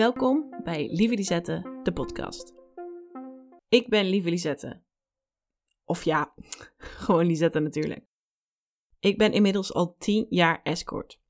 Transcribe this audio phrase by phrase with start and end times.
[0.00, 2.54] Welkom bij Lieve Lisette, de podcast.
[3.68, 4.82] Ik ben Lieve Lisette.
[5.84, 6.34] Of ja,
[6.78, 8.04] gewoon Lisette natuurlijk.
[8.98, 11.20] Ik ben inmiddels al 10 jaar escort.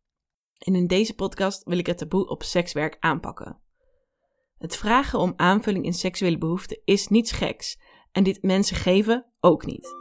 [0.58, 3.60] En in deze podcast wil ik het taboe op sekswerk aanpakken.
[4.58, 7.80] Het vragen om aanvulling in seksuele behoeften is niets geks
[8.12, 9.96] en dit mensen geven ook niet.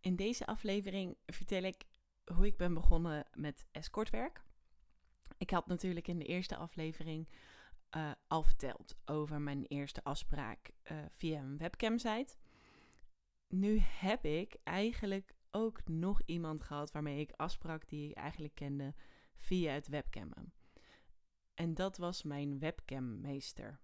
[0.00, 1.84] In deze aflevering vertel ik
[2.32, 4.42] hoe ik ben begonnen met escortwerk.
[5.38, 7.28] Ik had natuurlijk in de eerste aflevering
[7.96, 12.36] uh, al verteld over mijn eerste afspraak uh, via een webcam-site.
[13.48, 18.94] Nu heb ik eigenlijk ook nog iemand gehad waarmee ik afsprak die ik eigenlijk kende
[19.34, 20.52] via het webcammen.
[21.54, 23.80] En dat was mijn webcammeester.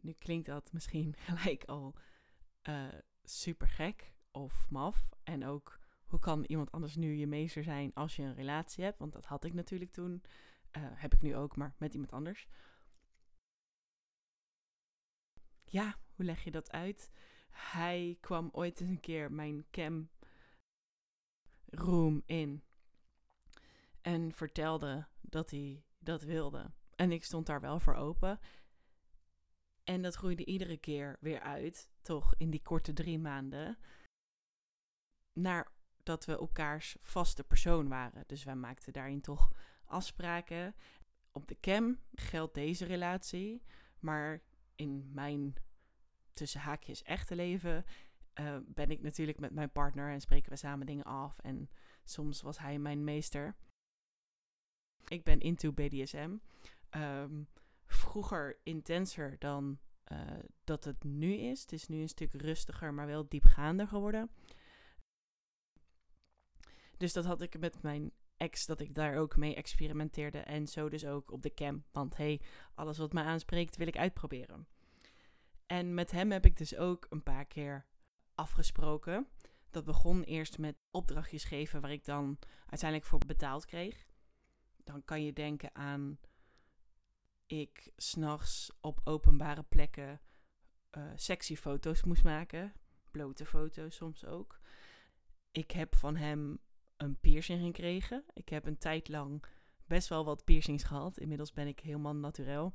[0.00, 1.94] Nu klinkt dat misschien gelijk al
[2.68, 2.88] uh,
[3.22, 5.08] super gek of maf.
[5.22, 5.78] En ook
[6.14, 8.98] hoe kan iemand anders nu je meester zijn als je een relatie hebt?
[8.98, 10.22] Want dat had ik natuurlijk toen.
[10.76, 12.48] Uh, heb ik nu ook, maar met iemand anders.
[15.64, 17.10] Ja, hoe leg je dat uit?
[17.50, 20.10] Hij kwam ooit eens een keer mijn cam
[21.64, 22.64] room in.
[24.00, 26.72] En vertelde dat hij dat wilde.
[26.94, 28.40] En ik stond daar wel voor open.
[29.84, 33.78] En dat groeide iedere keer weer uit, toch in die korte drie maanden.
[35.32, 35.73] Naar
[36.04, 38.24] dat we elkaars vaste persoon waren.
[38.26, 39.52] Dus wij maakten daarin toch
[39.84, 40.74] afspraken.
[41.32, 43.62] Op de cam geldt deze relatie,
[43.98, 44.42] maar
[44.74, 45.54] in mijn
[46.32, 47.84] tussen haakjes echte leven
[48.40, 51.38] uh, ben ik natuurlijk met mijn partner en spreken we samen dingen af.
[51.38, 51.70] En
[52.04, 53.56] soms was hij mijn meester.
[55.08, 56.36] Ik ben into BDSM.
[56.90, 57.42] Ehm,
[57.86, 59.78] vroeger intenser dan
[60.12, 60.18] uh,
[60.64, 61.60] dat het nu is.
[61.60, 64.30] Het is nu een stuk rustiger, maar wel diepgaander geworden.
[66.96, 70.38] Dus dat had ik met mijn ex, dat ik daar ook mee experimenteerde.
[70.38, 71.84] En zo dus ook op de cam.
[71.92, 72.40] Want hey,
[72.74, 74.66] alles wat mij aanspreekt wil ik uitproberen.
[75.66, 77.86] En met hem heb ik dus ook een paar keer
[78.34, 79.28] afgesproken.
[79.70, 84.06] Dat begon eerst met opdrachtjes geven waar ik dan uiteindelijk voor betaald kreeg.
[84.76, 86.18] Dan kan je denken aan
[87.46, 90.20] ik s'nachts op openbare plekken
[90.98, 92.72] uh, sexy foto's moest maken.
[93.10, 94.60] Blote foto's soms ook.
[95.50, 96.58] Ik heb van hem
[96.96, 98.24] een piercing gekregen.
[98.32, 99.44] Ik heb een tijd lang
[99.86, 101.18] best wel wat piercings gehad.
[101.18, 102.74] Inmiddels ben ik helemaal naturel.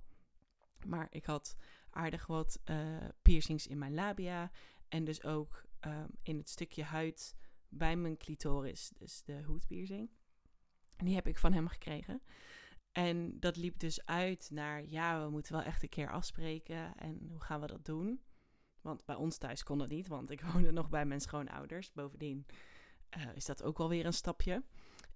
[0.85, 1.56] Maar ik had
[1.90, 4.52] aardig wat uh, piercings in mijn labia.
[4.88, 7.35] En dus ook uh, in het stukje huid
[7.69, 8.91] bij mijn clitoris.
[8.97, 10.09] Dus de hoedpiercing.
[10.97, 12.22] Die heb ik van hem gekregen.
[12.91, 16.96] En dat liep dus uit naar, ja, we moeten wel echt een keer afspreken.
[16.96, 18.22] En hoe gaan we dat doen?
[18.81, 21.91] Want bij ons thuis kon dat niet, want ik woonde nog bij mijn schoonouders.
[21.91, 22.46] Bovendien
[23.18, 24.64] uh, is dat ook wel weer een stapje.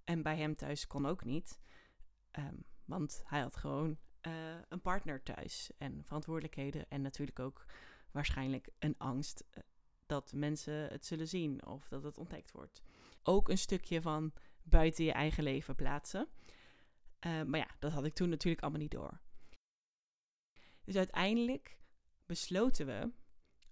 [0.04, 1.60] En bij hem thuis kon ook niet.
[2.40, 6.90] Um, want hij had gewoon uh, een partner thuis en verantwoordelijkheden.
[6.90, 7.66] En natuurlijk ook
[8.12, 9.64] waarschijnlijk een angst uh,
[10.06, 12.82] dat mensen het zullen zien of dat het ontdekt wordt.
[13.24, 14.34] Ook een stukje van
[14.64, 16.28] buiten je eigen leven plaatsen.
[17.20, 19.20] Maar ja, dat had ik toen natuurlijk allemaal niet door.
[20.84, 21.78] Dus uiteindelijk
[22.26, 23.12] besloten we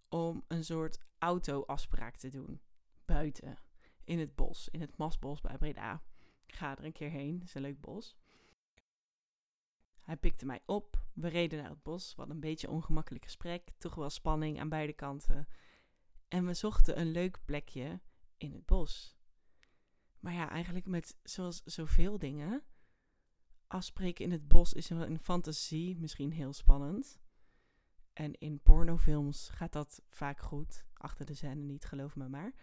[0.10, 2.62] om een soort auto-afspraak te doen.
[3.06, 3.58] Buiten
[4.04, 6.04] in het bos, in het Masbos bij Breda.
[6.48, 8.16] Ga er een keer heen, het is een leuk bos.
[10.02, 13.96] Hij pikte mij op, we reden naar het bos, wat een beetje ongemakkelijk gesprek, toch
[13.96, 15.48] wel spanning aan beide kanten.
[16.28, 18.02] En we zochten een leuk plekje
[18.38, 19.18] in het bos.
[20.20, 22.64] Maar ja, eigenlijk met zoals zoveel dingen,
[23.68, 27.20] afspreken in het bos is een fantasie misschien heel spannend.
[28.14, 30.86] En in pornofilms gaat dat vaak goed.
[30.94, 32.54] Achter de scène niet, geloof me maar.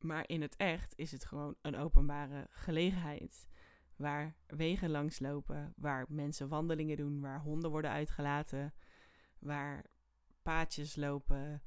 [0.00, 3.46] Maar in het echt is het gewoon een openbare gelegenheid.
[3.96, 8.74] Waar wegen langslopen, waar mensen wandelingen doen, waar honden worden uitgelaten,
[9.38, 9.84] waar
[10.42, 11.62] paadjes lopen.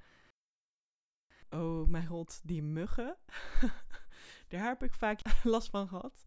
[1.50, 3.18] Oh mijn god, die muggen.
[4.48, 6.26] Daar heb ik vaak last van gehad.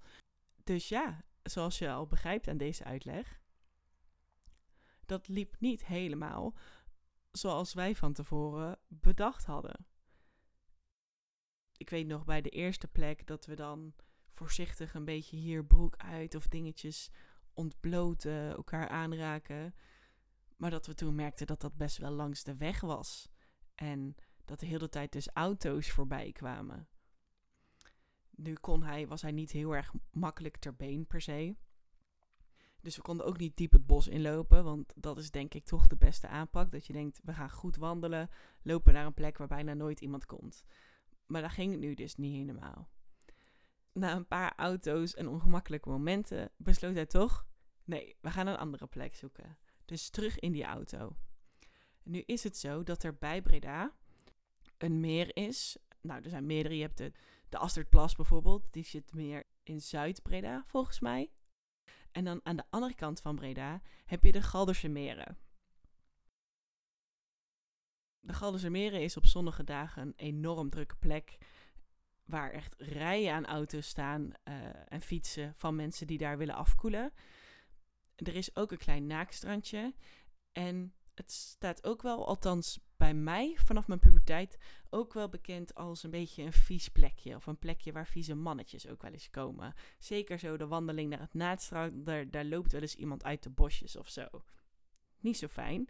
[0.64, 3.40] Dus ja, zoals je al begrijpt aan deze uitleg,
[5.06, 6.54] dat liep niet helemaal
[7.30, 9.86] zoals wij van tevoren bedacht hadden
[11.76, 13.94] ik weet nog bij de eerste plek dat we dan
[14.32, 17.10] voorzichtig een beetje hier broek uit of dingetjes
[17.52, 19.74] ontbloten, elkaar aanraken.
[20.56, 23.28] Maar dat we toen merkten dat dat best wel langs de weg was.
[23.74, 26.88] En dat de hele tijd dus auto's voorbij kwamen.
[28.30, 31.56] Nu kon hij, was hij niet heel erg makkelijk ter been per se.
[32.80, 35.86] Dus we konden ook niet diep het bos inlopen, want dat is denk ik toch
[35.86, 36.70] de beste aanpak.
[36.70, 38.30] Dat je denkt, we gaan goed wandelen,
[38.62, 40.64] lopen naar een plek waar bijna nooit iemand komt.
[41.26, 42.88] Maar dat ging het nu dus niet helemaal.
[43.92, 47.46] na een paar auto's en ongemakkelijke momenten besloot hij toch:
[47.84, 49.58] nee, we gaan een andere plek zoeken.
[49.84, 51.16] Dus terug in die auto.
[52.02, 53.92] Nu is het zo dat er bij Breda
[54.78, 55.76] een meer is.
[56.00, 56.76] Nou, er zijn meerdere.
[56.76, 57.12] Je hebt de,
[57.48, 58.72] de Asterplas bijvoorbeeld.
[58.72, 61.30] Die zit meer in Zuid-Breda, volgens mij.
[62.12, 65.38] En dan aan de andere kant van Breda heb je de Galderse Meren.
[68.26, 71.38] De Galderse Meren is op zonnige dagen een enorm drukke plek.
[72.24, 74.54] Waar echt rijen aan auto's staan uh,
[74.88, 77.12] en fietsen van mensen die daar willen afkoelen.
[78.16, 79.94] Er is ook een klein naakstrandje.
[80.52, 84.58] En het staat ook wel, althans bij mij vanaf mijn puberteit,
[84.90, 87.34] ook wel bekend als een beetje een vies plekje.
[87.34, 89.74] Of een plekje waar vieze mannetjes ook wel eens komen.
[89.98, 93.96] Zeker zo de wandeling naar het naadstrand, daar loopt wel eens iemand uit de bosjes
[93.96, 94.26] of zo.
[95.20, 95.88] Niet zo fijn.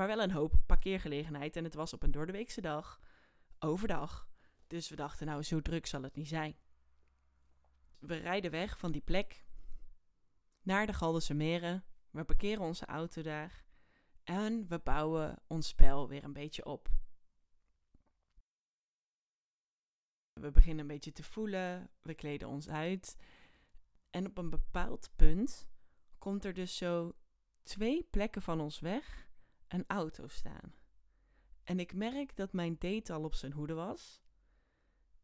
[0.00, 3.00] Maar wel een hoop parkeergelegenheid en het was op een doordeweekse dag,
[3.58, 4.28] overdag.
[4.66, 6.56] Dus we dachten, nou, zo druk zal het niet zijn.
[7.98, 9.44] We rijden weg van die plek
[10.62, 11.84] naar de Galdense Meren.
[12.10, 13.64] We parkeren onze auto daar.
[14.24, 16.88] En we bouwen ons spel weer een beetje op.
[20.32, 21.90] We beginnen een beetje te voelen.
[22.02, 23.16] We kleden ons uit.
[24.10, 25.68] En op een bepaald punt
[26.18, 27.16] komt er dus zo
[27.62, 29.28] twee plekken van ons weg
[29.72, 30.74] een auto staan.
[31.62, 34.22] En ik merk dat mijn date al op zijn hoede was.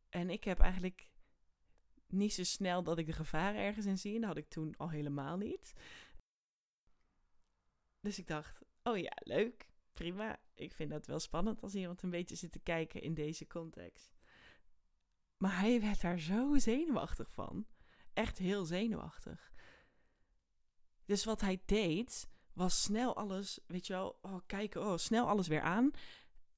[0.09, 1.11] En ik heb eigenlijk
[2.07, 4.15] niet zo snel dat ik de gevaren ergens in zie.
[4.15, 5.73] En dat had ik toen al helemaal niet.
[8.01, 10.41] Dus ik dacht, oh ja, leuk, prima.
[10.55, 14.17] Ik vind dat wel spannend als iemand een beetje zit te kijken in deze context.
[15.37, 17.67] Maar hij werd daar zo zenuwachtig van.
[18.13, 19.53] Echt heel zenuwachtig.
[21.05, 25.49] Dus wat hij deed, was snel alles, weet je wel, oh, kijken, oh, snel alles
[25.49, 25.91] weer aan.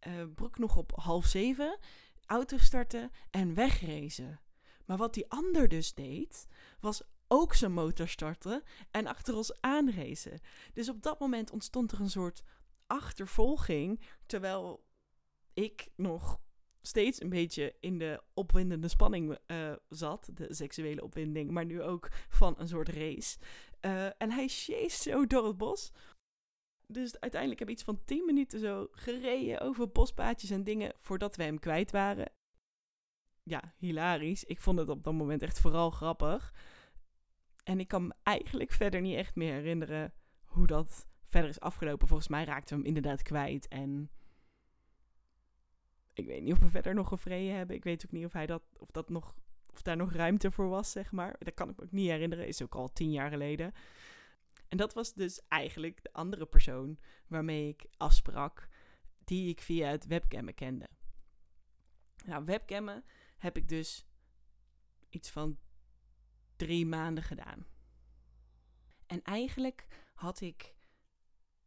[0.06, 1.78] Uh, broek nog op half zeven,
[2.26, 4.40] auto starten en wegrezen.
[4.84, 6.46] Maar wat die ander dus deed,
[6.80, 10.40] was ook zijn motor starten en achter ons aanracen.
[10.72, 12.42] Dus op dat moment ontstond er een soort
[12.86, 14.84] achtervolging, terwijl
[15.54, 16.40] ik nog
[16.82, 22.08] steeds een beetje in de opwindende spanning uh, zat, de seksuele opwinding, maar nu ook
[22.28, 23.38] van een soort race.
[23.80, 25.92] Uh, en hij chased zo door het bos.
[26.86, 31.36] Dus uiteindelijk heb ik iets van 10 minuten zo gereden over bospaadjes en dingen voordat
[31.36, 32.32] we hem kwijt waren.
[33.42, 34.44] Ja, hilarisch.
[34.44, 36.54] Ik vond het op dat moment echt vooral grappig.
[37.64, 40.12] En ik kan me eigenlijk verder niet echt meer herinneren
[40.44, 42.08] hoe dat verder is afgelopen.
[42.08, 43.68] Volgens mij raakten we hem inderdaad kwijt.
[43.68, 44.10] En
[46.12, 47.76] ik weet niet of we verder nog gevreden hebben.
[47.76, 49.34] Ik weet ook niet of hij dat, of dat nog,
[49.72, 51.36] of daar nog ruimte voor was, zeg maar.
[51.38, 52.46] Dat kan ik me ook niet herinneren.
[52.46, 53.72] Is ook al tien jaar geleden.
[54.68, 58.68] En dat was dus eigenlijk de andere persoon waarmee ik afsprak,
[59.24, 60.88] die ik via het webcammen kende.
[62.24, 63.04] Nou, webcammen
[63.38, 64.06] heb ik dus
[65.08, 65.58] iets van
[66.56, 67.66] drie maanden gedaan.
[69.06, 70.74] En eigenlijk had ik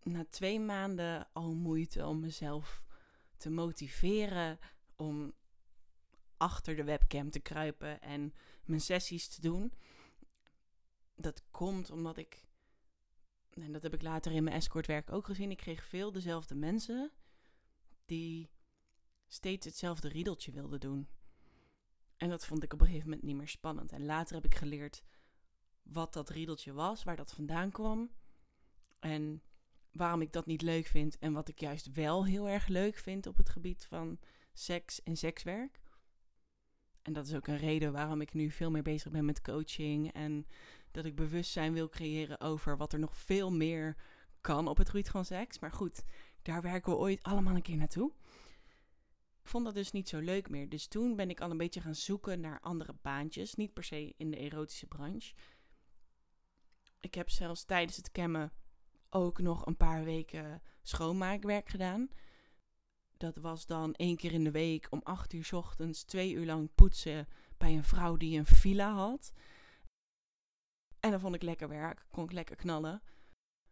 [0.03, 2.83] na twee maanden al moeite om mezelf
[3.37, 4.59] te motiveren
[4.95, 5.33] om
[6.41, 8.33] achter de webcam te kruipen en
[8.63, 9.73] mijn sessies te doen.
[11.15, 12.45] Dat komt omdat ik,
[13.49, 17.11] en dat heb ik later in mijn escortwerk ook gezien, ik kreeg veel dezelfde mensen
[18.05, 18.49] die
[19.27, 21.07] steeds hetzelfde riedeltje wilden doen.
[22.17, 23.91] En dat vond ik op een gegeven moment niet meer spannend.
[23.91, 25.03] En later heb ik geleerd
[25.81, 28.11] wat dat riedeltje was, waar dat vandaan kwam.
[28.99, 29.43] En
[29.91, 31.19] waarom ik dat niet leuk vind.
[31.19, 34.19] En wat ik juist wel heel erg leuk vind op het gebied van
[34.53, 35.80] seks en sekswerk.
[37.01, 40.13] En dat is ook een reden waarom ik nu veel meer bezig ben met coaching.
[40.13, 40.45] En
[40.91, 43.95] dat ik bewustzijn wil creëren over wat er nog veel meer
[44.41, 45.59] kan op het gebied van seks.
[45.59, 46.03] Maar goed,
[46.41, 48.11] daar werken we ooit allemaal een keer naartoe.
[49.41, 50.69] Ik vond dat dus niet zo leuk meer.
[50.69, 53.55] Dus toen ben ik al een beetje gaan zoeken naar andere baantjes.
[53.55, 55.33] Niet per se in de erotische branche.
[56.99, 58.51] Ik heb zelfs tijdens het cammen
[59.09, 62.09] ook nog een paar weken schoonmaakwerk gedaan.
[63.21, 66.69] Dat was dan één keer in de week om acht uur ochtends twee uur lang
[66.75, 69.33] poetsen bij een vrouw die een villa had.
[70.99, 73.01] En dat vond ik lekker werk, kon ik lekker knallen.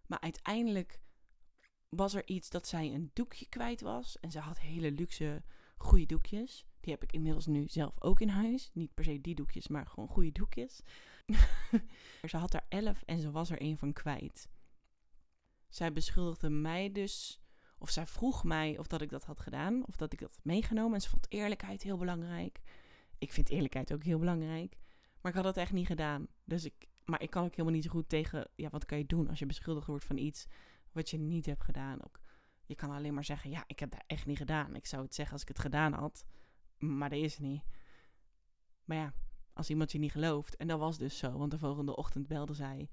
[0.08, 1.00] Maar uiteindelijk
[1.90, 4.20] was er iets dat zij een doekje kwijt was.
[4.20, 5.44] En ze had hele luxe,
[5.78, 6.66] goede doekjes.
[6.80, 8.70] Die heb ik inmiddels nu zelf ook in huis.
[8.74, 10.82] Niet per se die doekjes, maar gewoon goede doekjes.
[12.30, 14.50] ze had er elf en ze was er een van kwijt.
[15.70, 17.42] Zij beschuldigde mij dus,
[17.80, 20.44] of zij vroeg mij of dat ik dat had gedaan, of dat ik dat had
[20.44, 20.94] meegenomen.
[20.94, 22.60] En ze vond eerlijkheid heel belangrijk.
[23.18, 24.78] Ik vind eerlijkheid ook heel belangrijk.
[25.22, 26.28] Maar ik had dat echt niet gedaan.
[26.44, 29.06] Dus ik, maar ik kan ook helemaal niet zo goed tegen, ja, wat kan je
[29.06, 30.48] doen als je beschuldigd wordt van iets
[30.92, 32.04] wat je niet hebt gedaan.
[32.04, 32.20] Ook,
[32.66, 34.76] je kan alleen maar zeggen, ja, ik heb dat echt niet gedaan.
[34.76, 36.26] Ik zou het zeggen als ik het gedaan had,
[36.78, 37.64] maar dat is niet.
[38.86, 39.14] Maar ja,
[39.54, 40.56] als iemand je niet gelooft.
[40.56, 42.90] En dat was dus zo, want de volgende ochtend belde zij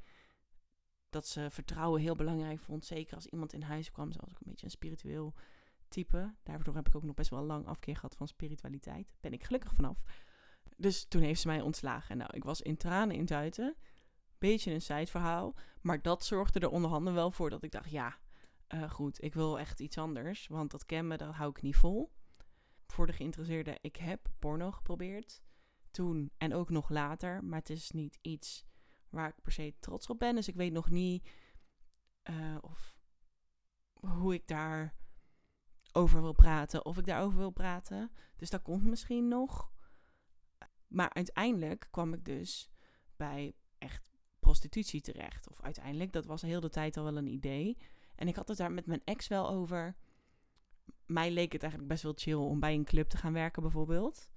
[1.16, 2.84] dat ze vertrouwen heel belangrijk vond.
[2.84, 5.34] Zeker als iemand in huis kwam, zoals ik een beetje een spiritueel
[5.88, 6.34] type.
[6.42, 9.06] Daardoor heb ik ook nog best wel lang afkeer gehad van spiritualiteit.
[9.20, 10.02] Ben ik gelukkig vanaf.
[10.76, 12.10] Dus toen heeft ze mij ontslagen.
[12.10, 13.76] En nou, ik was in tranen in Duiten.
[14.38, 15.54] Beetje een zijverhaal.
[15.80, 18.16] Maar dat zorgde er onderhanden wel voor dat ik dacht, ja,
[18.74, 20.46] uh, goed, ik wil echt iets anders.
[20.46, 22.12] Want dat kennen, dat hou ik niet vol.
[22.86, 25.42] Voor de geïnteresseerden, ik heb porno geprobeerd.
[25.90, 27.44] Toen en ook nog later.
[27.44, 28.64] Maar het is niet iets
[29.16, 30.34] waar ik per se trots op ben.
[30.34, 31.28] Dus ik weet nog niet
[32.30, 32.98] uh, of
[33.92, 34.94] hoe ik daar
[35.92, 36.84] over wil praten.
[36.84, 38.10] Of ik daarover wil praten.
[38.36, 39.70] Dus dat komt misschien nog.
[40.86, 42.70] Maar uiteindelijk kwam ik dus
[43.16, 45.48] bij echt prostitutie terecht.
[45.48, 47.78] Of uiteindelijk, dat was heel de tijd al wel een idee.
[48.14, 49.96] En ik had het daar met mijn ex wel over.
[51.06, 54.30] Mij leek het eigenlijk best wel chill om bij een club te gaan werken, bijvoorbeeld.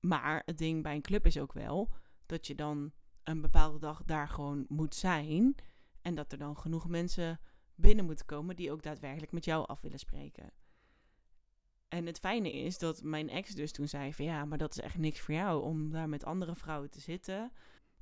[0.00, 1.94] Maar het ding bij een club is ook wel
[2.26, 2.92] dat je dan
[3.28, 5.54] een bepaalde dag daar gewoon moet zijn.
[6.02, 7.40] En dat er dan genoeg mensen
[7.74, 10.52] binnen moeten komen die ook daadwerkelijk met jou af willen spreken.
[11.88, 14.80] En het fijne is dat mijn ex dus toen zei van ja, maar dat is
[14.80, 17.52] echt niks voor jou om daar met andere vrouwen te zitten.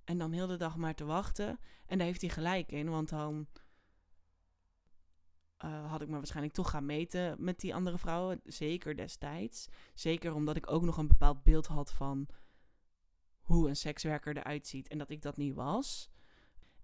[0.04, 1.59] En dan heel de dag maar te wachten.
[1.87, 3.47] En daar heeft hij gelijk in, want dan
[5.64, 8.40] uh, had ik me waarschijnlijk toch gaan meten met die andere vrouwen.
[8.45, 9.68] Zeker destijds.
[9.95, 12.28] Zeker omdat ik ook nog een bepaald beeld had van
[13.46, 16.10] hoe een sekswerker eruit ziet en dat ik dat niet was.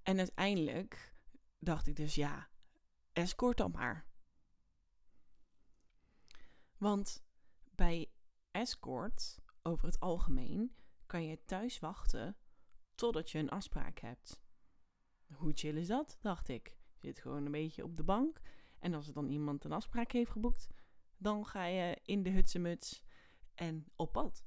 [0.02, 1.14] En uiteindelijk
[1.58, 2.48] dacht ik dus ja,
[3.12, 4.06] escort dan maar.
[6.76, 7.24] Want
[7.70, 8.10] bij
[8.50, 10.76] escort, over het algemeen,
[11.06, 12.36] kan je thuis wachten
[12.94, 14.40] totdat je een afspraak hebt.
[15.32, 16.78] Hoe chill is dat, dacht ik.
[16.98, 18.40] Je zit gewoon een beetje op de bank.
[18.78, 20.68] En als er dan iemand een afspraak heeft geboekt,
[21.16, 23.02] dan ga je in de hutsemuts
[23.54, 24.42] en op pad.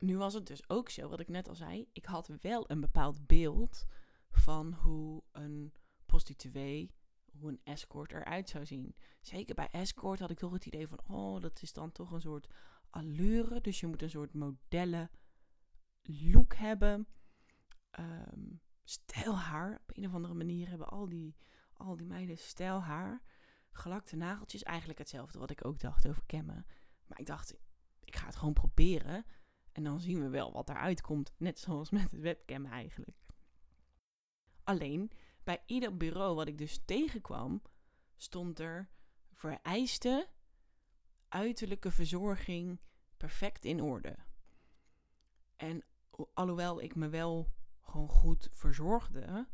[0.00, 1.88] Nu was het dus ook zo, wat ik net al zei.
[1.92, 3.86] Ik had wel een bepaald beeld
[4.30, 5.72] van hoe een
[6.06, 6.94] prostituee,
[7.38, 8.96] hoe een escort eruit zou zien.
[9.20, 12.20] Zeker bij escort had ik toch het idee van, oh, dat is dan toch een
[12.20, 12.46] soort
[12.90, 13.60] allure.
[13.60, 15.10] Dus je moet een soort modellen
[16.02, 17.06] look hebben.
[17.98, 19.80] Um, stijlhaar.
[19.82, 21.36] Op een of andere manier hebben al die,
[21.72, 23.22] al die meiden stijlhaar.
[23.72, 24.62] Gelakte nageltjes.
[24.62, 26.66] Eigenlijk hetzelfde wat ik ook dacht over kemmen.
[27.06, 27.54] Maar ik dacht,
[28.04, 29.24] ik ga het gewoon proberen.
[29.72, 31.32] En dan zien we wel wat eruit komt.
[31.36, 33.16] Net zoals met het webcam eigenlijk.
[34.62, 35.10] Alleen,
[35.44, 37.62] bij ieder bureau wat ik dus tegenkwam,
[38.16, 38.90] stond er
[39.32, 40.28] vereiste
[41.28, 42.80] uiterlijke verzorging
[43.16, 44.16] perfect in orde.
[45.56, 45.84] En
[46.34, 49.48] alhoewel ik me wel gewoon goed verzorgde,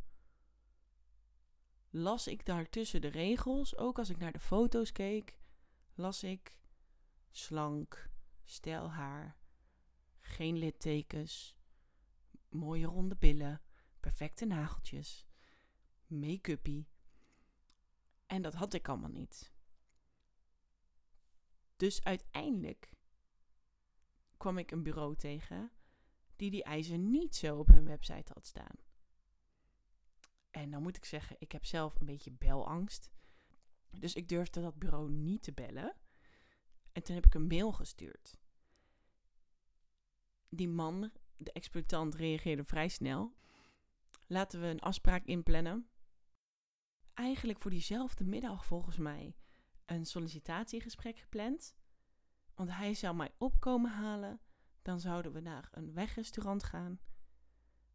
[1.90, 5.38] las ik daar tussen de regels, ook als ik naar de foto's keek,
[5.94, 6.58] las ik
[7.30, 8.10] slank,
[8.44, 9.36] stijl haar,
[10.26, 11.56] geen littekens,
[12.48, 13.62] mooie ronde billen,
[14.00, 15.26] perfecte nageltjes,
[16.06, 16.88] make-upie.
[18.26, 19.52] En dat had ik allemaal niet.
[21.76, 22.90] Dus uiteindelijk
[24.36, 25.70] kwam ik een bureau tegen
[26.36, 28.76] die die eisen niet zo op hun website had staan.
[30.50, 33.10] En dan moet ik zeggen, ik heb zelf een beetje belangst.
[33.90, 35.96] Dus ik durfde dat bureau niet te bellen.
[36.92, 38.38] En toen heb ik een mail gestuurd.
[40.48, 43.36] Die man, de exploitant, reageerde vrij snel.
[44.26, 45.88] Laten we een afspraak inplannen.
[47.14, 49.36] Eigenlijk voor diezelfde middag volgens mij
[49.86, 51.76] een sollicitatiegesprek gepland.
[52.54, 54.40] Want hij zou mij opkomen halen
[54.86, 57.00] dan zouden we naar een wegrestaurant gaan.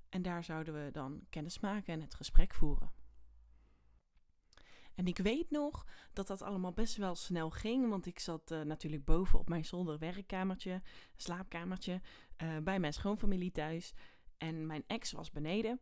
[0.09, 2.91] En daar zouden we dan kennis maken en het gesprek voeren.
[4.95, 8.61] En ik weet nog dat dat allemaal best wel snel ging, want ik zat uh,
[8.61, 10.81] natuurlijk boven op mijn zolder werkkamertje,
[11.15, 12.01] slaapkamertje,
[12.43, 13.93] uh, bij mijn schoonfamilie thuis.
[14.37, 15.79] En mijn ex was beneden.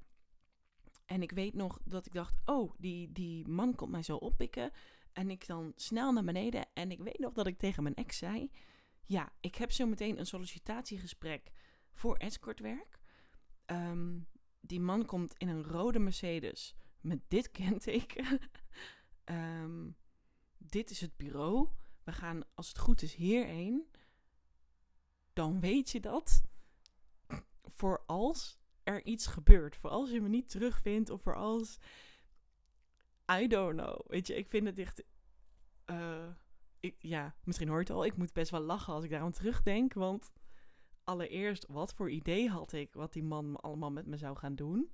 [1.05, 4.71] En ik weet nog dat ik dacht, oh, die, die man komt mij zo oppikken.
[5.13, 6.65] En ik dan snel naar beneden.
[6.73, 8.51] En ik weet nog dat ik tegen mijn ex zei,
[9.05, 11.51] ja, ik heb zo meteen een sollicitatiegesprek
[11.93, 12.99] voor escortwerk.
[13.65, 14.27] Um,
[14.61, 18.39] die man komt in een rode Mercedes met dit kenteken.
[19.25, 19.95] um,
[20.57, 21.67] dit is het bureau.
[22.03, 23.87] We gaan, als het goed is, hierheen.
[25.33, 26.41] Dan weet je dat.
[27.69, 29.75] Voor als er iets gebeurt.
[29.75, 31.09] Voor als je me niet terugvindt.
[31.09, 31.77] Of voor als...
[33.31, 34.07] I don't know.
[34.07, 35.03] Weet je, ik vind het echt...
[35.85, 36.27] Uh,
[36.79, 39.93] ik, ja, misschien hoort het al, ik moet best wel lachen als ik daaraan terugdenk.
[39.93, 40.31] Want
[41.03, 44.91] allereerst, wat voor idee had ik wat die man allemaal met me zou gaan doen?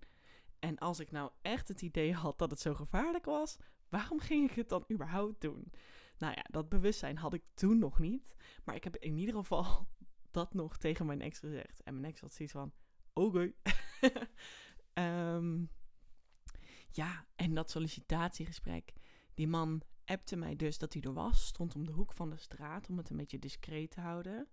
[0.59, 3.57] En als ik nou echt het idee had dat het zo gevaarlijk was,
[3.89, 5.71] waarom ging ik het dan überhaupt doen?
[6.17, 8.35] Nou ja, dat bewustzijn had ik toen nog niet.
[8.63, 9.87] Maar ik heb in ieder geval
[10.35, 11.83] dat nog tegen mijn ex gezegd.
[11.83, 12.73] En mijn ex had zoiets van,
[13.13, 13.51] oké.
[14.93, 15.65] Ehm,
[16.91, 18.93] ja, en dat sollicitatiegesprek.
[19.33, 21.47] Die man appte mij dus dat hij er was.
[21.47, 24.47] Stond om de hoek van de straat om het een beetje discreet te houden.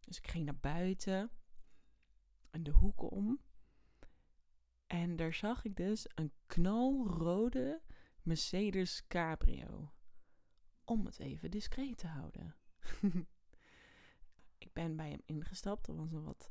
[0.00, 1.30] Dus ik ging naar buiten.
[2.50, 3.40] En de hoek om.
[4.86, 7.82] En daar zag ik dus een knalrode
[8.22, 9.92] Mercedes Cabrio.
[10.84, 12.56] Om het even discreet te houden.
[14.64, 15.86] ik ben bij hem ingestapt.
[15.86, 16.50] Dat was een wat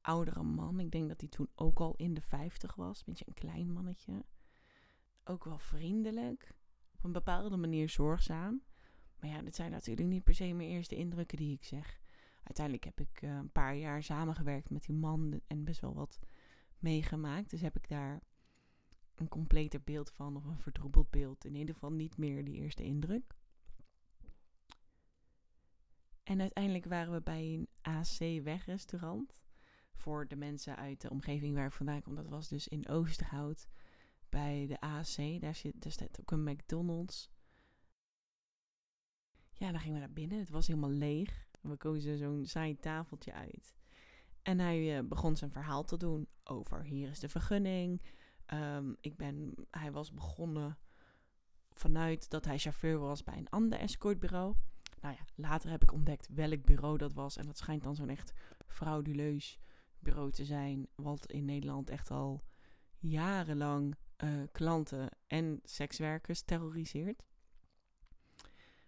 [0.00, 0.80] oudere man.
[0.80, 2.98] Ik denk dat hij toen ook al in de 50 was.
[2.98, 4.24] Een beetje een klein mannetje.
[5.24, 6.54] Ook wel vriendelijk.
[6.96, 8.62] Op een bepaalde manier zorgzaam.
[9.18, 12.00] Maar ja, dit zijn natuurlijk niet per se mijn eerste indrukken die ik zeg.
[12.42, 16.18] Uiteindelijk heb ik uh, een paar jaar samengewerkt met die man en best wel wat
[16.78, 17.50] meegemaakt.
[17.50, 18.20] Dus heb ik daar
[19.14, 21.44] een completer beeld van of een verdroebeld beeld.
[21.44, 23.36] In ieder geval niet meer die eerste indruk.
[26.22, 29.42] En uiteindelijk waren we bij een AC-wegrestaurant.
[29.92, 32.14] Voor de mensen uit de omgeving waar ik vandaan kom.
[32.14, 33.68] Dat was dus in Oosterhout
[34.28, 35.40] bij de AC.
[35.40, 37.30] Daar, zit, daar staat ook een McDonald's.
[39.52, 40.38] Ja, dan gingen we naar binnen.
[40.38, 41.48] Het was helemaal leeg.
[41.60, 43.74] We kozen zo'n saai tafeltje uit.
[44.42, 48.02] En hij uh, begon zijn verhaal te doen over hier is de vergunning.
[48.54, 50.78] Um, ik ben, hij was begonnen
[51.72, 54.54] vanuit dat hij chauffeur was bij een ander escortbureau.
[55.00, 57.36] Nou ja, later heb ik ontdekt welk bureau dat was.
[57.36, 58.32] En dat schijnt dan zo'n echt
[58.66, 59.58] frauduleus
[59.98, 60.88] bureau te zijn.
[60.94, 62.44] Wat in Nederland echt al
[62.98, 67.26] jarenlang uh, klanten en sekswerkers terroriseert.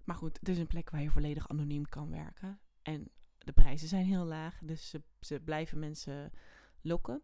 [0.04, 2.61] Maar goed, het is een plek waar je volledig anoniem kan werken.
[2.83, 6.33] En de prijzen zijn heel laag, dus ze blijven mensen
[6.81, 7.23] lokken.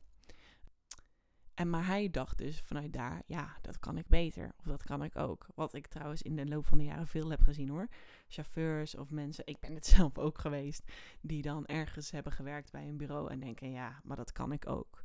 [1.58, 4.52] En maar hij dacht dus vanuit daar, ja, dat kan ik beter.
[4.58, 5.46] Of dat kan ik ook.
[5.54, 7.88] Wat ik trouwens in de loop van de jaren veel heb gezien hoor.
[8.28, 12.88] Chauffeurs of mensen, ik ben het zelf ook geweest, die dan ergens hebben gewerkt bij
[12.88, 15.02] een bureau en denken, ja, maar dat kan ik ook.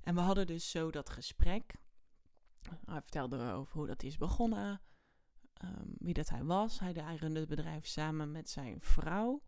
[0.00, 1.74] En we hadden dus zo dat gesprek.
[2.84, 4.80] Hij vertelde over hoe dat is begonnen.
[5.64, 6.78] Um, wie dat hij was.
[6.78, 9.42] Hij, hij het bedrijf samen met zijn vrouw.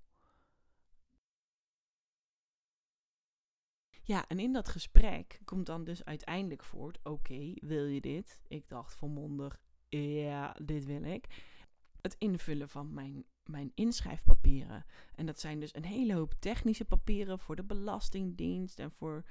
[4.10, 8.40] Ja, en in dat gesprek komt dan dus uiteindelijk voort: oké, wil je dit?
[8.48, 11.26] Ik dacht volmondig: ja, dit wil ik.
[12.00, 14.84] Het invullen van mijn, mijn inschrijfpapieren.
[15.14, 19.24] En dat zijn dus een hele hoop technische papieren voor de Belastingdienst en voor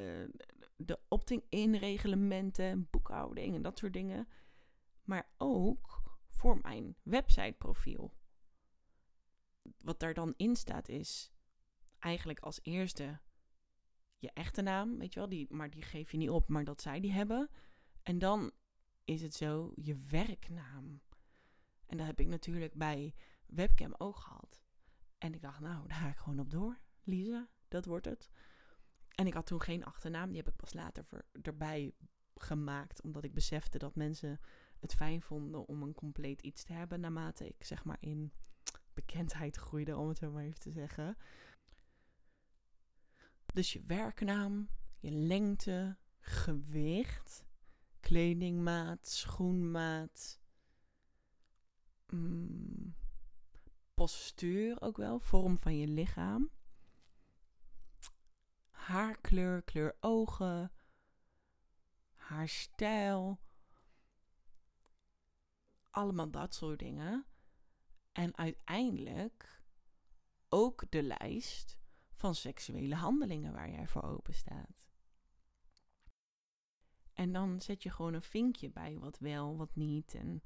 [0.00, 0.28] uh,
[0.76, 4.28] de opting-in reglementen, boekhouding en dat soort dingen.
[5.04, 8.14] Maar ook voor mijn websiteprofiel.
[9.78, 11.32] Wat daar dan in staat is
[11.98, 13.20] eigenlijk als eerste
[14.18, 16.82] je echte naam, weet je wel, die, maar die geef je niet op, maar dat
[16.82, 17.50] zij die hebben.
[18.02, 18.50] En dan
[19.04, 21.00] is het zo je werknaam.
[21.86, 23.14] En dat heb ik natuurlijk bij
[23.46, 24.62] webcam ook gehad.
[25.18, 26.78] En ik dacht, nou, daar ga ik gewoon op door.
[27.02, 28.30] Lisa, dat wordt het.
[29.08, 31.04] En ik had toen geen achternaam, die heb ik pas later
[31.42, 31.94] erbij
[32.34, 34.40] gemaakt, omdat ik besefte dat mensen
[34.80, 38.32] het fijn vonden om een compleet iets te hebben naarmate ik zeg maar in
[38.94, 41.16] bekendheid groeide, om het zo maar even te zeggen.
[43.58, 44.68] Dus je werknaam,
[44.98, 47.44] je lengte, gewicht,
[48.00, 50.40] kledingmaat, schoenmaat,
[52.06, 52.94] mm,
[53.94, 56.50] postuur ook wel, vorm van je lichaam,
[58.70, 60.72] haarkleur, kleur ogen,
[62.14, 63.40] haarstijl,
[65.90, 67.26] allemaal dat soort dingen.
[68.12, 69.62] En uiteindelijk
[70.48, 71.77] ook de lijst
[72.18, 74.86] van seksuele handelingen waar jij voor open staat.
[77.12, 80.14] En dan zet je gewoon een vinkje bij wat wel, wat niet.
[80.14, 80.42] En,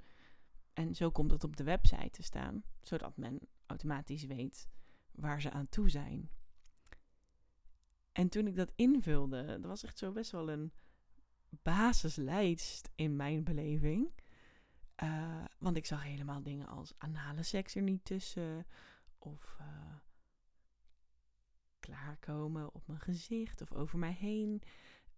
[0.73, 4.69] en zo komt het op de website te staan, zodat men automatisch weet
[5.11, 6.31] waar ze aan toe zijn.
[8.13, 10.73] En toen ik dat invulde, dat was echt zo best wel een
[11.63, 14.13] basislijst in mijn beleving.
[15.03, 18.67] Uh, want ik zag helemaal dingen als anale seks er niet tussen.
[19.19, 19.67] Of uh,
[21.83, 24.63] klaarkomen op mijn gezicht of over mij heen.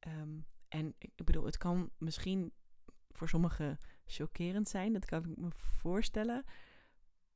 [0.06, 2.52] Um, en ik bedoel, het kan misschien
[3.10, 4.92] voor sommigen chockerend zijn.
[4.92, 6.44] Dat kan ik me voorstellen.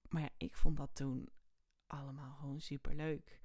[0.08, 1.28] Maar ja, ik vond dat toen
[1.86, 3.40] allemaal gewoon super leuk.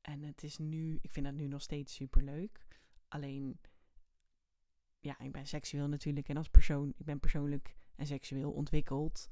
[0.00, 2.66] En het is nu, ik vind dat nu nog steeds super leuk.
[3.08, 3.60] Alleen,
[5.00, 6.28] ja, ik ben seksueel natuurlijk.
[6.28, 9.28] En als persoon, ik ben persoonlijk en seksueel ontwikkeld.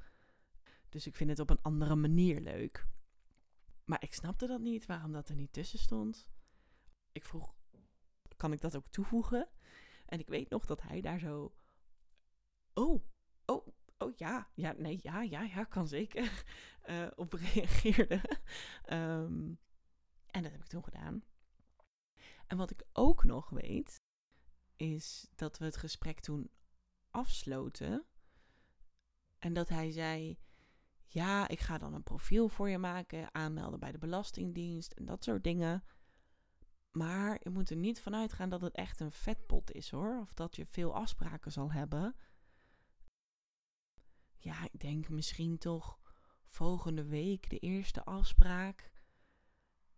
[0.89, 2.87] Dus ik vind het op een andere manier leuk.
[3.87, 6.29] Maar ik snapte dat niet, waarom dat er niet tussen stond.
[7.13, 7.55] Ik vroeg,
[8.37, 9.49] kan ik dat ook toevoegen?
[10.07, 11.55] En ik weet nog dat hij daar zo...
[12.75, 13.05] Oh,
[13.45, 13.67] oh,
[13.99, 16.45] oh ja, ja, nee, ja, ja, ja, kan zeker.
[16.87, 18.21] Uh, op reageerde.
[18.83, 19.55] Ehm,
[20.27, 21.25] en dat heb ik toen gedaan.
[22.47, 24.01] En wat ik ook nog weet,
[24.77, 26.51] is dat we het gesprek toen
[27.11, 28.07] afsloten.
[29.39, 30.39] En dat hij zei:
[31.09, 35.25] Ja, ik ga dan een profiel voor je maken, aanmelden bij de Belastingdienst en dat
[35.25, 35.85] soort dingen.
[36.91, 40.19] Maar je moet er niet van uitgaan dat het echt een vetpot is hoor.
[40.21, 42.17] Of dat je veel afspraken zal hebben.
[44.39, 45.99] Ja, ik denk misschien toch
[46.47, 48.91] volgende week de eerste afspraak.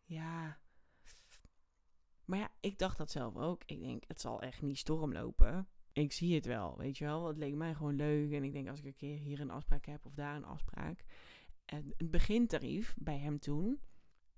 [0.04, 0.60] Ja.
[2.24, 3.62] Maar ja, ik dacht dat zelf ook.
[3.64, 5.68] Ik denk, het zal echt niet stormlopen.
[5.98, 7.26] Ik zie het wel, weet je wel.
[7.26, 8.32] Het leek mij gewoon leuk.
[8.32, 11.04] En ik denk, als ik een keer hier een afspraak heb of daar een afspraak.
[11.64, 13.80] En het begintarief bij hem toen,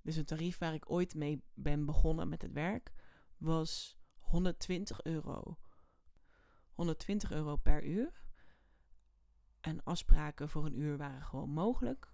[0.02, 2.92] dus een tarief waar ik ooit mee ben begonnen met het werk,
[3.36, 5.58] was 120 euro.
[6.72, 8.24] 120 euro per uur.
[9.60, 12.12] En afspraken voor een uur waren gewoon mogelijk.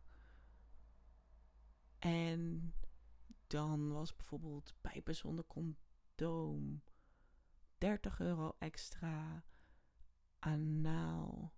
[1.99, 2.73] En
[3.47, 6.83] dan was bijvoorbeeld pijpen zonder condoom
[7.79, 9.45] 30 euro extra
[10.39, 11.55] anaal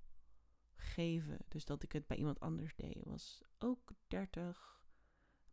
[0.74, 1.38] geven.
[1.48, 4.82] Dus dat ik het bij iemand anders deed, was ook 30.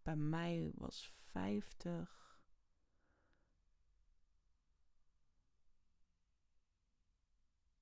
[0.02, 2.40] Bij mij was 50.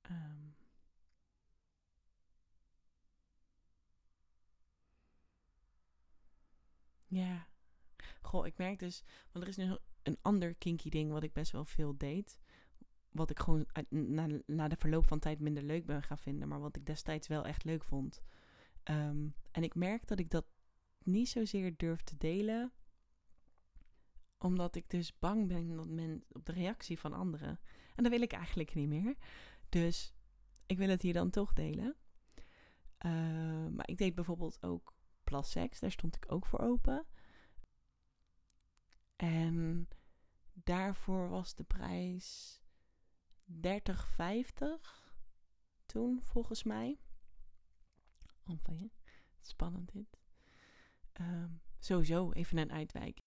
[0.10, 0.56] Um,
[7.08, 7.48] ja.
[8.22, 11.52] Goh, ik merk dus, want er is nu een ander kinky ding wat ik best
[11.52, 12.42] wel veel deed.
[13.13, 16.60] Wat ik gewoon na, na de verloop van tijd minder leuk ben gaan vinden, maar
[16.60, 18.21] wat ik destijds wel echt leuk vond.
[18.84, 20.45] Um, en ik merk dat ik dat
[21.04, 22.71] niet zozeer durf te delen,
[24.38, 27.60] omdat ik dus bang ben dat men, op de reactie van anderen.
[27.95, 29.15] En dat wil ik eigenlijk niet meer.
[29.69, 30.13] Dus
[30.65, 31.95] ik wil het hier dan toch delen.
[33.06, 37.06] Uh, maar ik deed bijvoorbeeld ook plassex, daar stond ik ook voor open.
[39.15, 39.88] En
[40.54, 42.62] daarvoor was de prijs
[43.47, 45.03] 30,50
[45.86, 46.99] toen, volgens mij.
[48.45, 48.91] Oh?
[49.39, 50.19] Spannend dit.
[51.21, 53.17] Um, sowieso even een uitwijk.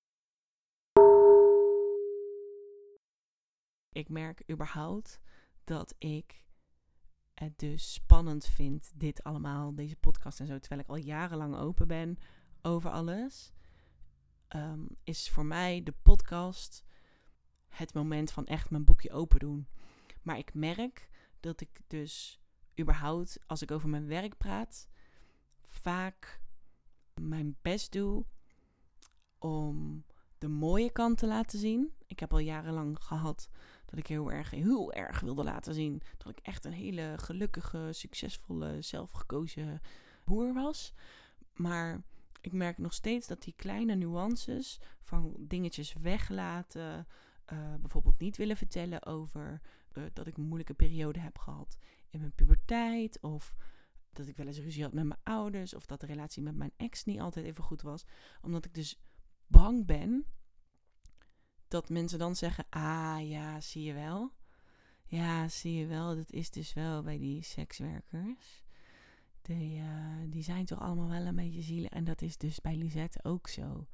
[3.88, 5.20] Ik merk überhaupt
[5.64, 6.44] dat ik
[7.34, 11.86] het dus spannend vind, dit allemaal, deze podcast en zo, terwijl ik al jarenlang open
[11.86, 12.18] ben
[12.62, 13.52] over alles.
[14.48, 16.84] Um, is voor mij de podcast
[17.68, 19.68] het moment van echt mijn boekje open doen.
[20.26, 21.08] Maar ik merk
[21.40, 22.40] dat ik dus
[22.80, 24.88] überhaupt, als ik over mijn werk praat,
[25.62, 26.40] vaak
[27.20, 28.24] mijn best doe
[29.38, 30.04] om
[30.38, 31.92] de mooie kant te laten zien.
[32.06, 33.48] Ik heb al jarenlang gehad
[33.84, 37.88] dat ik heel erg, heel erg wilde laten zien dat ik echt een hele gelukkige,
[37.92, 39.80] succesvolle, zelfgekozen
[40.24, 40.92] boer was.
[41.52, 42.02] Maar
[42.40, 47.06] ik merk nog steeds dat die kleine nuances van dingetjes weglaten,
[47.52, 49.60] uh, bijvoorbeeld niet willen vertellen over
[49.96, 51.78] uh, dat ik een moeilijke periode heb gehad
[52.10, 53.56] in mijn puberteit of
[54.12, 56.72] dat ik wel eens ruzie had met mijn ouders of dat de relatie met mijn
[56.76, 58.04] ex niet altijd even goed was,
[58.42, 59.00] omdat ik dus
[59.46, 60.26] bang ben
[61.68, 64.32] dat mensen dan zeggen: "Ah, ja, zie je wel?
[65.06, 68.64] Ja, zie je wel, dat is dus wel bij die sekswerkers."
[69.42, 71.90] Die, uh, die zijn toch allemaal wel een beetje zielig.
[71.90, 73.86] En dat is dus bij Lisette ook zo.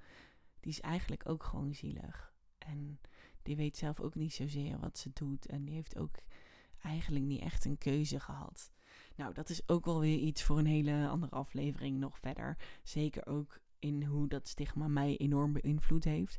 [0.60, 2.34] Die is eigenlijk ook gewoon zielig.
[2.58, 3.00] En
[3.42, 5.46] die weet zelf ook niet zozeer wat ze doet.
[5.46, 6.16] En die heeft ook
[6.83, 8.72] eigenlijk niet echt een keuze gehad.
[9.16, 12.59] Nou, dat is ook wel weer iets voor een hele andere aflevering nog verder.
[12.83, 16.38] Zeker ook in hoe dat stigma mij enorm beïnvloed heeft.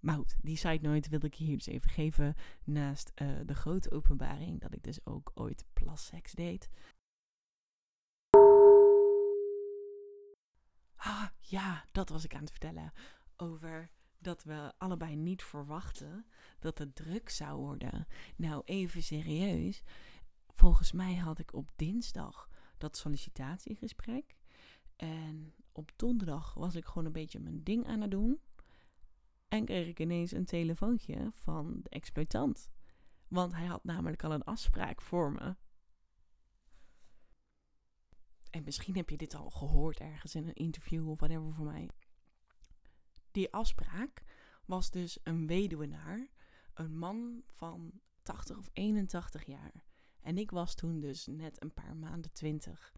[0.00, 2.34] Maar goed, die side note wilde ik hier dus even geven.
[2.64, 6.70] Naast uh, de grote openbaring dat ik dus ook ooit plasseks deed.
[10.96, 12.92] Ah, ja, dat was ik aan het vertellen.
[13.36, 13.90] Over
[14.24, 16.26] dat we allebei niet verwachten
[16.58, 18.06] dat het druk zou worden.
[18.36, 19.82] Nou, even serieus.
[20.48, 24.36] Volgens mij had ik op dinsdag dat sollicitatiegesprek.
[24.96, 28.40] En op donderdag was ik gewoon een beetje mijn ding aan het doen.
[29.48, 32.70] En kreeg ik ineens een telefoontje van de exploitant.
[33.28, 35.56] Want hij had namelijk al een afspraak voor me.
[38.50, 41.90] En misschien heb je dit al gehoord ergens in een interview of whatever voor mij.
[43.34, 44.22] Die afspraak
[44.64, 46.28] was dus een weduwenaar,
[46.74, 49.84] een man van 80 of 81 jaar.
[50.20, 52.92] En ik was toen dus net een paar maanden 20.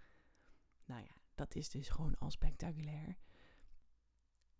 [0.84, 3.16] Nou ja, dat is dus gewoon al spectaculair.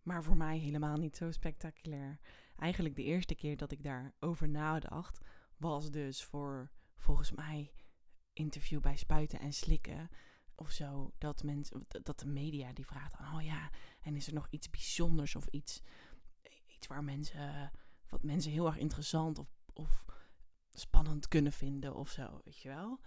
[0.01, 2.19] Maar voor mij helemaal niet zo spectaculair.
[2.55, 5.19] Eigenlijk de eerste keer dat ik daarover nadacht,
[5.57, 7.73] was dus voor volgens mij
[8.33, 10.09] interview bij Spuiten en Slikken
[10.55, 11.13] of zo.
[11.17, 13.69] Dat, mensen, dat de media die vraagt, oh ja,
[14.07, 15.81] en is er nog iets bijzonders of iets,
[16.65, 17.71] iets waar mensen,
[18.09, 20.05] wat mensen heel erg interessant of, of
[20.69, 22.99] spannend kunnen vinden of zo, weet je wel.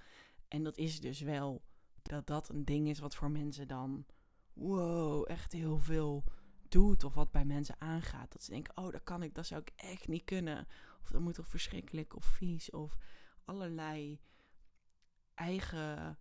[0.49, 1.65] En dat is dus wel
[2.03, 4.07] dat dat een ding is wat voor mensen dan,
[4.53, 6.25] wow, echt heel veel
[6.69, 8.33] doet of wat bij mensen aangaat.
[8.33, 10.67] Dat ze denken, oh, dat kan ik, dat zou ik echt niet kunnen.
[11.03, 12.97] Of dat moet toch verschrikkelijk of vies of
[13.45, 14.21] allerlei
[15.35, 16.19] eigen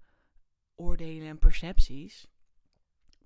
[0.76, 2.28] oordelen en percepties.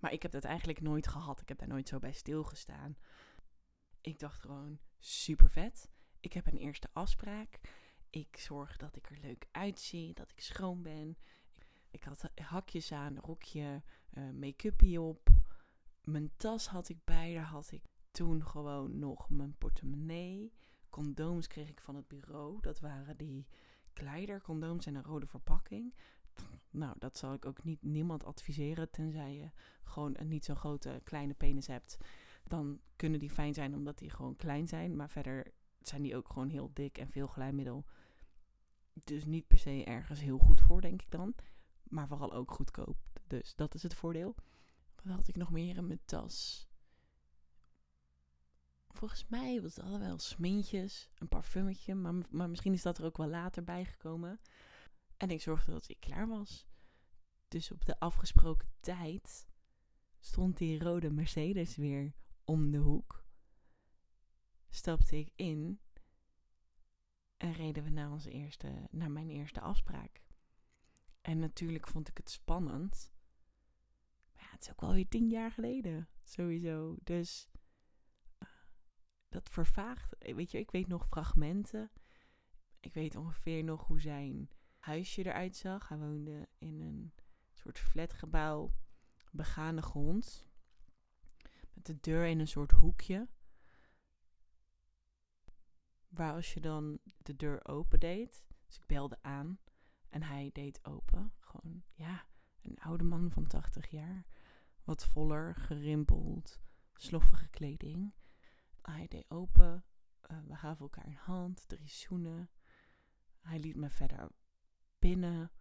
[0.04, 1.42] Maar ik heb dat eigenlijk nooit gehad.
[1.42, 2.98] Ik heb daar nooit zo bij stilgestaan.
[4.02, 5.90] Ik dacht gewoon super vet.
[6.20, 7.60] Ik heb een eerste afspraak.
[8.10, 11.18] Ik zorg dat ik er leuk uitzie, dat ik schoon ben.
[11.92, 15.30] Ik had hakjes aan, rokje, uh, make-upje op.
[16.04, 17.34] Mijn tas had ik bij.
[17.34, 20.54] Daar had ik toen gewoon nog mijn portemonnee.
[20.90, 22.62] Condooms kreeg ik van het bureau.
[22.62, 23.48] Dat waren die
[23.94, 25.94] kleidercondooms in een rode verpakking.
[26.70, 29.52] Nou, dat zal ik ook niet niemand adviseren, tenzij je
[29.84, 31.98] gewoon een niet zo'n grote kleine penis hebt.
[32.44, 34.96] Dan kunnen die fijn zijn omdat die gewoon klein zijn.
[34.96, 37.86] Maar verder zijn die ook gewoon heel dik en veel glijmiddel.
[38.94, 41.36] Dus niet per se ergens heel goed voor, denk ik dan.
[41.84, 42.98] Maar vooral ook goedkoop.
[43.28, 44.36] Dus dat is het voordeel.
[45.04, 46.68] Wat had ik nog meer in mijn tas?
[48.90, 51.96] Volgens mij was het wel smintjes, een parfumetje.
[51.96, 54.40] Maar, maar misschien is dat er ook wel later bijgekomen.
[55.24, 56.68] En ik zorgde dat ik klaar was.
[57.48, 59.48] Dus op de afgesproken tijd
[60.20, 62.14] stond die rode Mercedes weer
[62.46, 63.26] om de hoek.
[64.70, 65.80] Stapte ik in
[67.38, 70.22] en reden we naar, onze eerste, naar mijn eerste afspraak.
[71.22, 73.14] En natuurlijk vond ik het spannend.
[74.36, 76.98] Maar het is ook wel weer tien jaar geleden, sowieso.
[77.04, 77.50] Dus
[78.40, 78.50] uh,
[79.30, 80.16] dat vervaagt.
[80.20, 81.92] Weet je, ik weet nog fragmenten.
[82.80, 84.50] Ik weet ongeveer nog hoe zijn
[84.84, 85.88] huisje eruit zag.
[85.88, 87.14] Hij woonde in een
[87.54, 88.74] soort flatgebouw,
[89.32, 90.48] begane grond.
[91.74, 93.28] Met de deur in een soort hoekje.
[96.08, 98.46] Waar als je dan de deur open deed.
[98.66, 99.60] Dus ik belde aan
[100.10, 101.34] en hij deed open.
[101.40, 102.26] Gewoon, ja,
[102.62, 104.26] een oude man van 80 jaar.
[104.84, 106.60] Wat voller, gerimpeld,
[106.94, 108.14] sloffige kleding.
[108.82, 109.86] Hij deed open.
[110.32, 112.50] Uh, we gaven elkaar een hand, drie zoenen.
[113.40, 114.32] Hij liet me verder
[115.04, 115.52] binnen.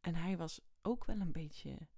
[0.00, 1.88] En hij was ook wel een beetje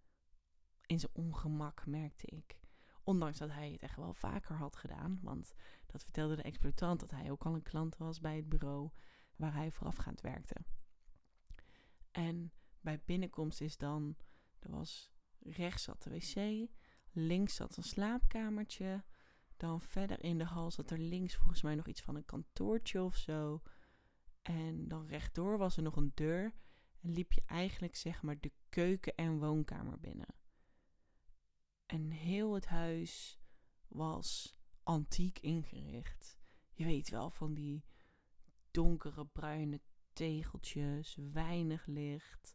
[0.86, 2.60] in zijn ongemak, merkte ik.
[3.02, 5.18] Ondanks dat hij het echt wel vaker had gedaan.
[5.22, 5.54] Want
[5.86, 8.90] dat vertelde de exploitant dat hij ook al een klant was bij het bureau
[9.36, 10.56] waar hij voorafgaand werkte.
[12.10, 14.16] En bij binnenkomst is dan,
[14.58, 16.68] er was rechts zat de wc,
[17.10, 19.04] links zat een slaapkamertje.
[19.56, 23.02] Dan verder in de hal zat er links volgens mij nog iets van een kantoortje
[23.02, 23.62] of zo.
[24.42, 26.54] En dan rechtdoor was er nog een deur.
[27.00, 30.34] En liep je eigenlijk zeg maar de keuken- en woonkamer binnen.
[31.86, 33.40] En heel het huis
[33.88, 36.38] was antiek ingericht.
[36.72, 37.84] Je weet wel van die
[38.70, 39.80] donkere bruine
[40.12, 42.54] tegeltjes, weinig licht,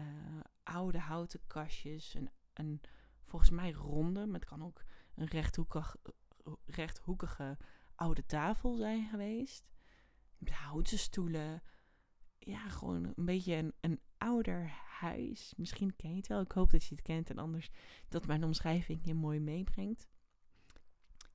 [0.00, 2.80] uh, oude houten kastjes, een, een
[3.24, 4.82] volgens mij ronde, maar het kan ook
[5.14, 5.96] een rechthoekig,
[6.66, 7.58] rechthoekige
[7.94, 9.75] oude tafel zijn geweest
[10.44, 11.62] houten stoelen.
[12.38, 15.54] Ja, gewoon een beetje een, een ouder huis.
[15.56, 16.40] Misschien ken je het wel.
[16.40, 17.30] Ik hoop dat je het kent.
[17.30, 17.70] En anders
[18.08, 20.08] dat mijn omschrijving je mooi meebrengt.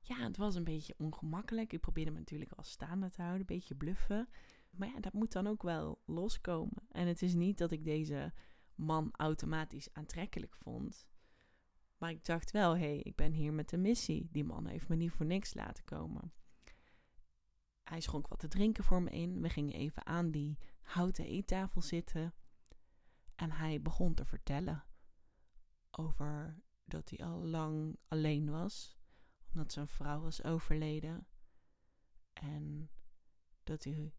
[0.00, 1.72] Ja, het was een beetje ongemakkelijk.
[1.72, 3.40] Ik probeerde me natuurlijk wel staande te houden.
[3.40, 4.28] Een beetje bluffen.
[4.70, 6.82] Maar ja, dat moet dan ook wel loskomen.
[6.88, 8.32] En het is niet dat ik deze
[8.74, 11.06] man automatisch aantrekkelijk vond.
[11.98, 14.28] Maar ik dacht wel, hé, hey, ik ben hier met een missie.
[14.30, 16.32] Die man heeft me niet voor niks laten komen.
[17.92, 19.40] Hij schonk wat te drinken voor me in.
[19.40, 22.34] We gingen even aan die houten eettafel zitten.
[23.34, 24.84] En hij begon te vertellen
[25.90, 28.96] over dat hij al lang alleen was,
[29.52, 31.26] omdat zijn vrouw was overleden.
[32.32, 32.90] En
[33.62, 34.14] dat hij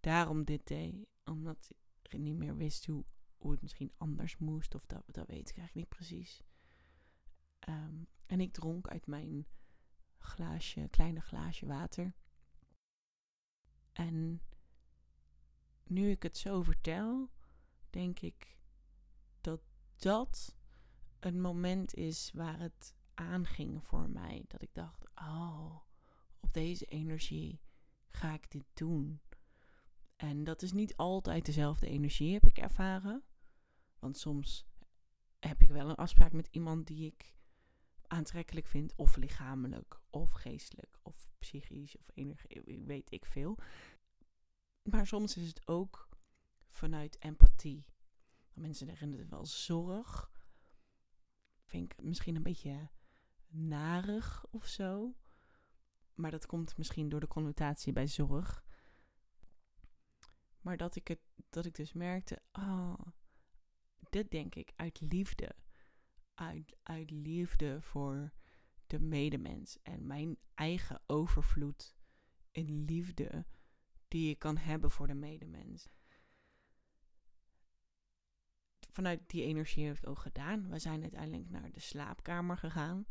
[0.00, 1.72] daarom dit deed, omdat
[2.02, 3.04] hij niet meer wist hoe,
[3.36, 6.42] hoe het misschien anders moest, of dat, dat weet ik eigenlijk niet precies.
[7.68, 9.46] Um, en ik dronk uit mijn
[10.18, 12.14] glaasje, kleine glaasje water.
[13.92, 14.40] En
[15.84, 17.30] nu ik het zo vertel,
[17.90, 18.56] denk ik
[19.40, 19.60] dat
[19.96, 20.56] dat
[21.20, 24.44] een moment is waar het aanging voor mij.
[24.48, 25.76] Dat ik dacht, oh,
[26.40, 27.60] op deze energie
[28.08, 29.20] ga ik dit doen.
[30.16, 33.22] En dat is niet altijd dezelfde energie, heb ik ervaren.
[33.98, 34.66] Want soms
[35.38, 37.34] heb ik wel een afspraak met iemand die ik
[38.12, 43.58] aantrekkelijk vind, of lichamelijk, of geestelijk, of psychisch, of energie, weet ik veel.
[44.82, 46.08] Maar soms is het ook
[46.66, 47.84] vanuit empathie.
[48.52, 50.30] Mensen zeggen het wel zorg.
[51.64, 52.90] Vind ik misschien een beetje
[53.48, 55.16] narig of zo.
[56.14, 58.64] Maar dat komt misschien door de connotatie bij zorg.
[60.60, 61.20] Maar dat ik, het,
[61.50, 63.00] dat ik dus merkte, oh,
[64.10, 65.54] dit denk ik uit liefde.
[66.34, 68.32] Uit, uit liefde voor
[68.86, 71.96] de medemens en mijn eigen overvloed
[72.50, 73.46] in liefde
[74.08, 75.88] die je kan hebben voor de medemens.
[78.92, 80.68] Vanuit die energie heb ik ook gedaan.
[80.68, 83.06] We zijn uiteindelijk naar de slaapkamer gegaan.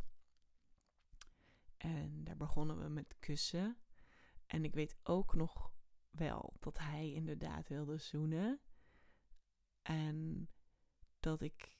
[1.77, 3.77] En daar begonnen we met kussen.
[4.45, 5.73] En ik weet ook nog
[6.09, 8.61] wel dat hij inderdaad wilde zoenen.
[9.81, 10.49] En
[11.19, 11.79] dat ik,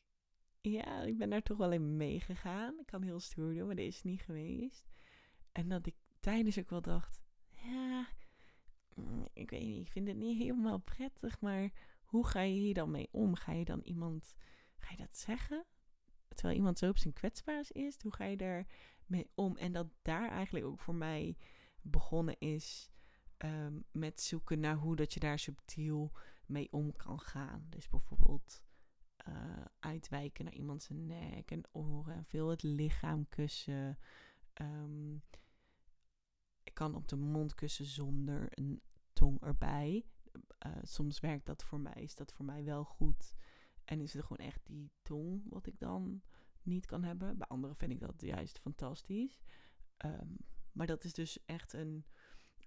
[0.62, 2.80] ja, ik ben daar toch wel in meegegaan.
[2.80, 4.90] Ik kan heel stoer doen, maar dit is niet geweest.
[5.52, 8.08] En dat ik tijdens ook wel dacht, ja,
[8.96, 11.72] mm, ik weet niet, ik vind het niet helemaal prettig, maar
[12.04, 13.36] hoe ga je hier dan mee om?
[13.36, 14.34] Ga je dan iemand,
[14.78, 15.66] ga je dat zeggen?
[16.28, 18.68] Terwijl iemand zo op zijn kwetsbaars is, hoe ga je daar
[19.06, 19.58] mee om?
[19.58, 21.38] En dat daar eigenlijk ook voor mij
[21.82, 22.92] begonnen is
[23.42, 26.12] Ehm, met zoeken naar hoe dat je daar subtiel
[26.46, 27.66] mee om kan gaan.
[27.70, 28.64] Dus bijvoorbeeld
[29.28, 33.98] uh, uitwijken naar iemands nek en oren en veel het lichaam kussen.
[34.54, 35.14] Ehm,
[36.64, 38.82] ik kan op de mond kussen zonder een
[39.14, 40.06] tong erbij.
[40.66, 43.36] Uh, soms werkt dat voor mij, is dat voor mij wel goed.
[43.86, 46.22] En is het gewoon echt die tong wat ik dan
[46.62, 47.38] niet kan hebben.
[47.38, 49.42] Bij anderen vind ik dat juist fantastisch.
[50.06, 50.38] Um,
[50.72, 52.06] maar dat is dus echt een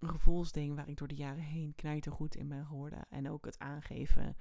[0.05, 3.07] een gevoelsding waar ik door de jaren heen knijtergoed in ben geworden.
[3.09, 4.37] En ook het aangeven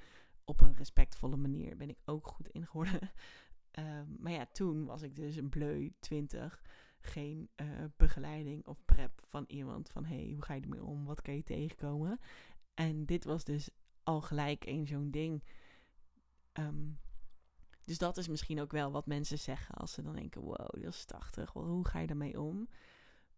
[0.46, 3.00] op een respectvolle manier ben ik ook goed in geworden.
[3.72, 6.62] Ehm, maar ja, toen was ik dus een bleu 20.
[7.00, 11.06] Geen uh, begeleiding of prep van iemand van hey, hoe ga je ermee om?
[11.06, 12.20] Wat kan je tegenkomen?
[12.74, 13.70] En dit was dus
[14.04, 15.44] al gelijk een zo'n ding.
[16.52, 16.90] Ehm,
[17.86, 20.94] dus dat is misschien ook wel wat mensen zeggen als ze dan denken: wow, dat
[20.94, 21.52] is 80.
[21.52, 22.68] hoe ga je daarmee om?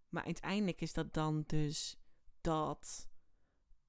[0.10, 1.98] Maar uiteindelijk is dat dan dus
[2.42, 3.10] dat.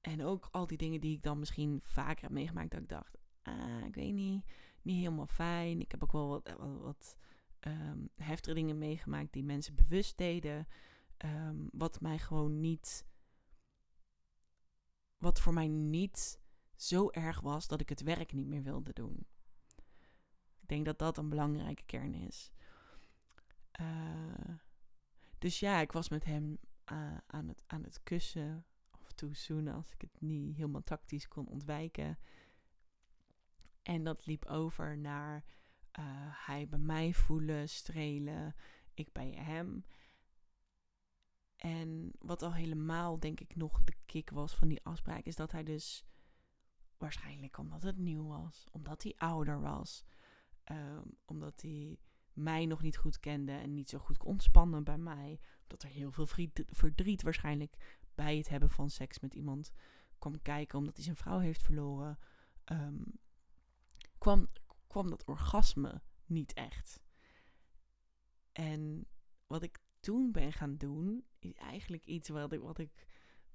[0.07, 2.71] En ook al die dingen die ik dan misschien vaker heb meegemaakt.
[2.71, 4.45] Dat ik dacht, ah, ik weet niet,
[4.83, 5.81] niet helemaal fijn.
[5.81, 7.17] Ik heb ook wel wat, wat, wat
[7.61, 10.69] um, heftige dingen meegemaakt die mensen bewust deden.
[11.25, 13.07] Um, wat mij gewoon niet.
[15.19, 16.41] Wat voor mij niet
[16.77, 19.27] zo erg was dat ik het werk niet meer wilde doen.
[20.61, 22.53] Ik denk dat dat een belangrijke kern is.
[23.81, 24.57] Uh,
[25.39, 26.59] dus ja, ik was met hem
[26.93, 28.65] uh, aan, het, aan het kussen.
[29.33, 32.19] Zoenen als ik het niet helemaal tactisch kon ontwijken.
[33.83, 35.45] En dat liep over naar
[35.99, 36.05] uh,
[36.47, 38.55] hij bij mij voelen, strelen,
[38.95, 39.85] ik bij hem.
[41.57, 45.53] En wat al helemaal, denk ik, nog de kick was van die afspraak, is dat
[45.53, 46.05] hij dus
[46.97, 50.05] waarschijnlijk omdat het nieuw was, omdat hij ouder was,
[50.73, 51.99] um, omdat hij
[52.33, 55.41] mij nog niet goed kende en niet zo goed kon ontspannen bij mij.
[55.67, 56.27] Dat er heel veel
[56.67, 59.73] verdriet waarschijnlijk bij het hebben van seks met iemand
[60.19, 62.19] kwam kijken omdat hij zijn vrouw heeft verloren.
[62.73, 63.05] Um,
[64.19, 64.49] kwam,
[64.87, 67.03] kwam dat orgasme niet echt.
[68.53, 69.07] En
[69.47, 73.07] wat ik toen ben gaan doen, is eigenlijk iets wat ik, wat ik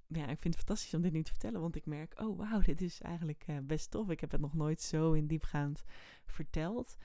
[0.08, 2.62] ja, ik vind het fantastisch om dit nu te vertellen, want ik merk, oh wauw,
[2.62, 4.10] dit is eigenlijk uh, best tof.
[4.10, 5.84] Ik heb het nog nooit zo in diepgaand
[6.26, 6.96] verteld.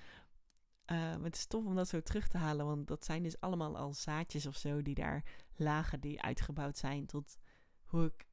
[0.93, 3.77] Uh, het is tof om dat zo terug te halen, want dat zijn dus allemaal
[3.77, 5.25] al zaadjes of zo die daar
[5.57, 7.39] lagen, die uitgebouwd zijn tot
[7.87, 8.27] hoe ik,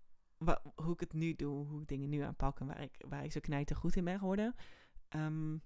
[0.76, 3.32] hoe ik het nu doe, hoe ik dingen nu aanpak en waar ik, waar ik
[3.32, 4.56] zo knijter goed in ben geworden.
[5.10, 5.62] Um,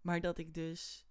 [0.00, 1.06] maar dat ik dus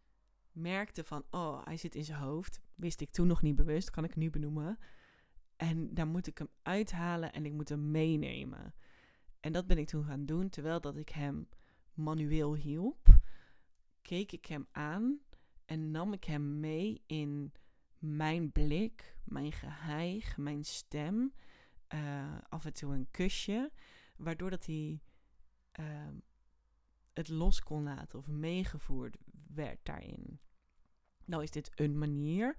[0.51, 2.61] merkte van, oh, hij zit in zijn hoofd.
[2.75, 4.77] Wist ik toen nog niet bewust, kan ik nu benoemen.
[5.55, 8.73] En daar moet ik hem uithalen en ik moet hem meenemen.
[9.39, 11.47] En dat ben ik toen gaan doen, terwijl dat ik hem
[11.93, 13.19] manueel hielp
[14.01, 15.19] keek ik hem aan
[15.65, 17.53] en nam ik hem mee in
[18.01, 21.33] mijn blik, mijn geheig, mijn stem,
[21.93, 23.71] uh, af en toe een kusje,
[24.15, 25.01] waardoor dat hij
[25.79, 26.07] uh,
[27.13, 29.17] het los kon laten of meegevoerd
[29.47, 30.39] werd daarin.
[31.25, 32.55] Nou is dit een manier.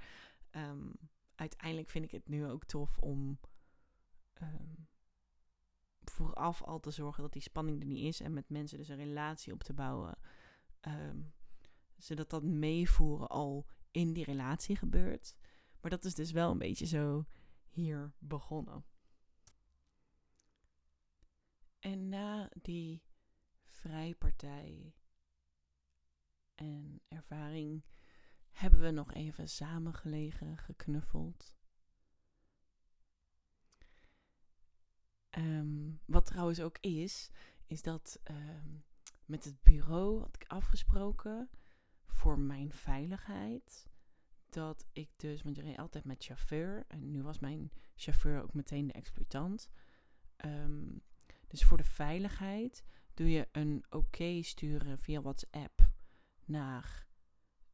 [0.50, 0.92] Um,
[1.34, 3.38] uiteindelijk vind ik het nu ook tof om
[4.42, 4.88] um,
[6.00, 8.96] vooraf al te zorgen dat die spanning er niet is en met mensen dus een
[8.96, 10.18] relatie op te bouwen
[11.96, 15.34] zodat dat meevoeren al in die relatie gebeurt.
[15.80, 17.26] Maar dat is dus wel een beetje zo
[17.68, 18.84] hier begonnen.
[21.78, 23.02] En na die
[23.64, 24.94] vrijpartij
[26.54, 27.84] en ervaring
[28.50, 31.56] hebben we nog even samengelegen, geknuffeld.
[35.38, 37.30] Um, wat trouwens ook is,
[37.66, 38.68] is dat ehm,
[39.24, 41.50] met het bureau had ik afgesproken
[42.12, 43.90] voor mijn veiligheid.
[44.48, 46.84] Dat ik dus, want je reed altijd met chauffeur.
[46.88, 49.70] En nu was mijn chauffeur ook meteen de exploitant.
[50.36, 50.98] Ehm,
[51.46, 52.84] dus voor de veiligheid
[53.14, 55.90] doe je een oké sturen via WhatsApp
[56.44, 57.06] naar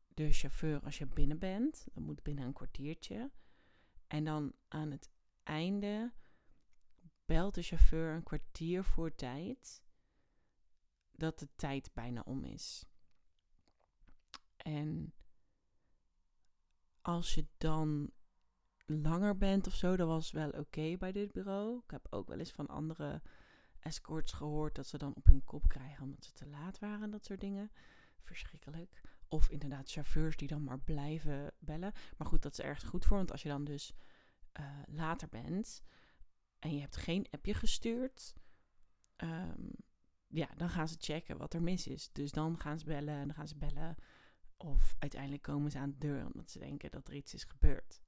[0.09, 1.87] de chauffeur als je binnen bent.
[1.95, 3.31] Dat moet binnen een kwartiertje.
[4.07, 5.11] En dan aan het
[5.43, 6.13] einde
[7.25, 9.83] belt de chauffeur een kwartier voor tijd
[11.13, 12.85] dat de tijd bijna om is.
[14.59, 15.15] En
[17.01, 18.11] als je dan
[18.87, 21.79] langer bent of zo, dat was wel oké bij dit bureau.
[21.85, 23.23] Ik heb ook wel eens van andere
[23.81, 27.25] escorts gehoord dat ze dan op hun kop krijgen omdat ze te laat waren, dat
[27.25, 27.71] soort dingen.
[28.23, 29.01] Verschrikkelijk.
[29.29, 31.93] Of inderdaad chauffeurs die dan maar blijven bellen.
[32.17, 33.95] Maar goed, dat is ergens goed voor, want als je dan dus
[34.61, 35.83] uh, later bent
[36.59, 38.35] en je hebt geen appje gestuurd,
[39.17, 39.71] um,
[40.27, 42.13] ja, dan gaan ze checken wat er mis is.
[42.13, 43.97] Dus dan gaan ze bellen en dan gaan ze bellen.
[44.59, 48.03] Of uiteindelijk komen ze aan de deur omdat ze denken dat er iets is gebeurd.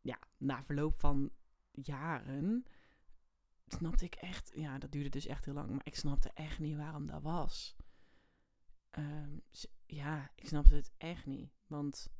[0.00, 1.30] Ja, na verloop van
[1.70, 2.64] jaren
[3.66, 6.76] snapte ik echt, ja, dat duurde dus echt heel lang, maar ik snapte echt niet
[6.76, 7.76] waarom dat was.
[8.98, 9.42] Um,
[9.86, 12.10] ja, ik snapte het echt niet, want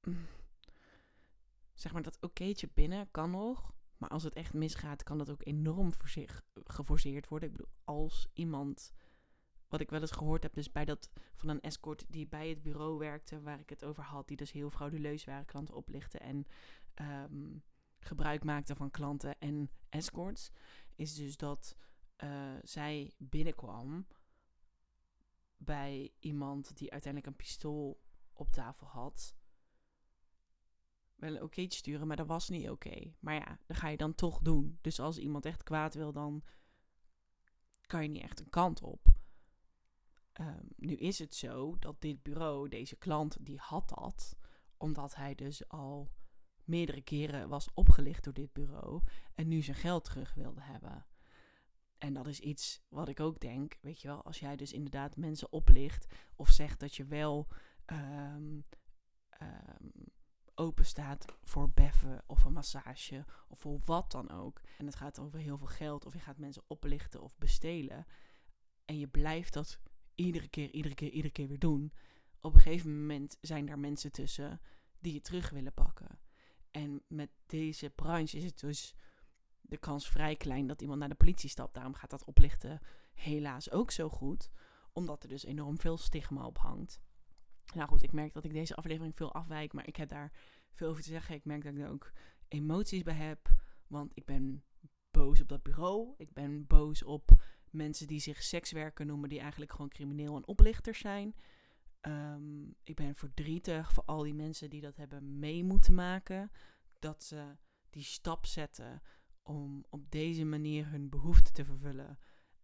[1.74, 5.46] zeg maar dat okéetje binnen kan nog, maar als het echt misgaat, kan dat ook
[5.46, 7.48] enorm voor zich geforceerd worden.
[7.48, 8.92] Ik bedoel, als iemand,
[9.70, 12.62] wat ik wel eens gehoord heb, dus bij dat van een escort die bij het
[12.62, 16.46] bureau werkte, waar ik het over had, die dus heel frauduleus waren, klanten oplichten en
[17.00, 17.62] um,
[17.98, 20.50] gebruik maakte van klanten en escorts,
[20.94, 21.76] is dus dat
[22.24, 24.06] uh, zij binnenkwam
[25.56, 28.00] bij iemand die uiteindelijk een pistool
[28.32, 29.34] op tafel had
[31.20, 33.12] wel een oké sturen, maar dat was niet oké.
[33.20, 34.78] Maar ja, dat ga je dan toch doen.
[34.80, 36.42] Dus als iemand echt kwaad wil, dan
[37.86, 39.09] kan je niet echt een kant op.
[40.40, 44.36] Um, nu is het zo dat dit bureau, deze klant, die had dat,
[44.76, 46.10] omdat hij dus al
[46.64, 49.02] meerdere keren was opgelicht door dit bureau
[49.34, 51.06] en nu zijn geld terug wilde hebben.
[51.98, 55.16] En dat is iets wat ik ook denk, weet je wel, als jij dus inderdaad
[55.16, 57.48] mensen oplicht of zegt dat je wel
[57.86, 58.64] um,
[60.54, 64.60] open staat voor beffen of een massage of voor wat dan ook.
[64.78, 68.06] En het gaat over heel veel geld of je gaat mensen oplichten of bestelen.
[68.84, 69.80] En je blijft dat
[70.24, 71.92] iedere keer, iedere keer, iedere keer weer doen.
[72.40, 74.60] Op een gegeven moment zijn daar mensen tussen
[74.98, 76.18] die je terug willen pakken.
[76.70, 78.94] En met deze branche is het dus
[79.60, 81.74] de kans vrij klein dat iemand naar de politie stapt.
[81.74, 82.80] Daarom gaat dat oplichten
[83.12, 84.50] helaas ook zo goed.
[84.92, 87.00] Omdat er dus enorm veel stigma op hangt.
[87.74, 90.32] Nou goed, ik merk dat ik deze aflevering veel afwijk, maar ik heb daar
[90.72, 91.34] veel over te zeggen.
[91.34, 92.12] Ik merk dat ik daar ook
[92.48, 93.54] emoties bij heb,
[93.86, 94.64] want ik ben
[95.10, 96.14] boos op dat bureau.
[96.16, 100.98] Ik ben boos op mensen die zich sekswerker noemen, die eigenlijk gewoon crimineel en oplichters
[100.98, 101.34] zijn.
[102.02, 106.50] Um, ik ben verdrietig voor al die mensen die dat hebben mee moeten maken.
[106.98, 107.56] Dat ze
[107.90, 109.02] die stap zetten
[109.42, 112.18] om op deze manier hun behoeften te vervullen.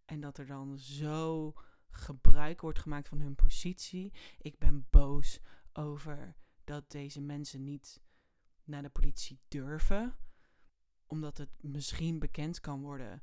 [0.05, 1.53] En dat er dan zo
[1.89, 4.13] gebruik wordt gemaakt van hun positie.
[4.37, 5.39] Ik ben boos
[5.73, 8.01] over dat deze mensen niet
[8.63, 10.15] naar de politie durven,
[11.05, 13.21] omdat het misschien bekend kan worden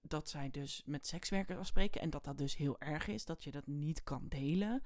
[0.00, 3.50] dat zij dus met sekswerkers afspreken en dat dat dus heel erg is, dat je
[3.50, 4.82] dat niet kan delen.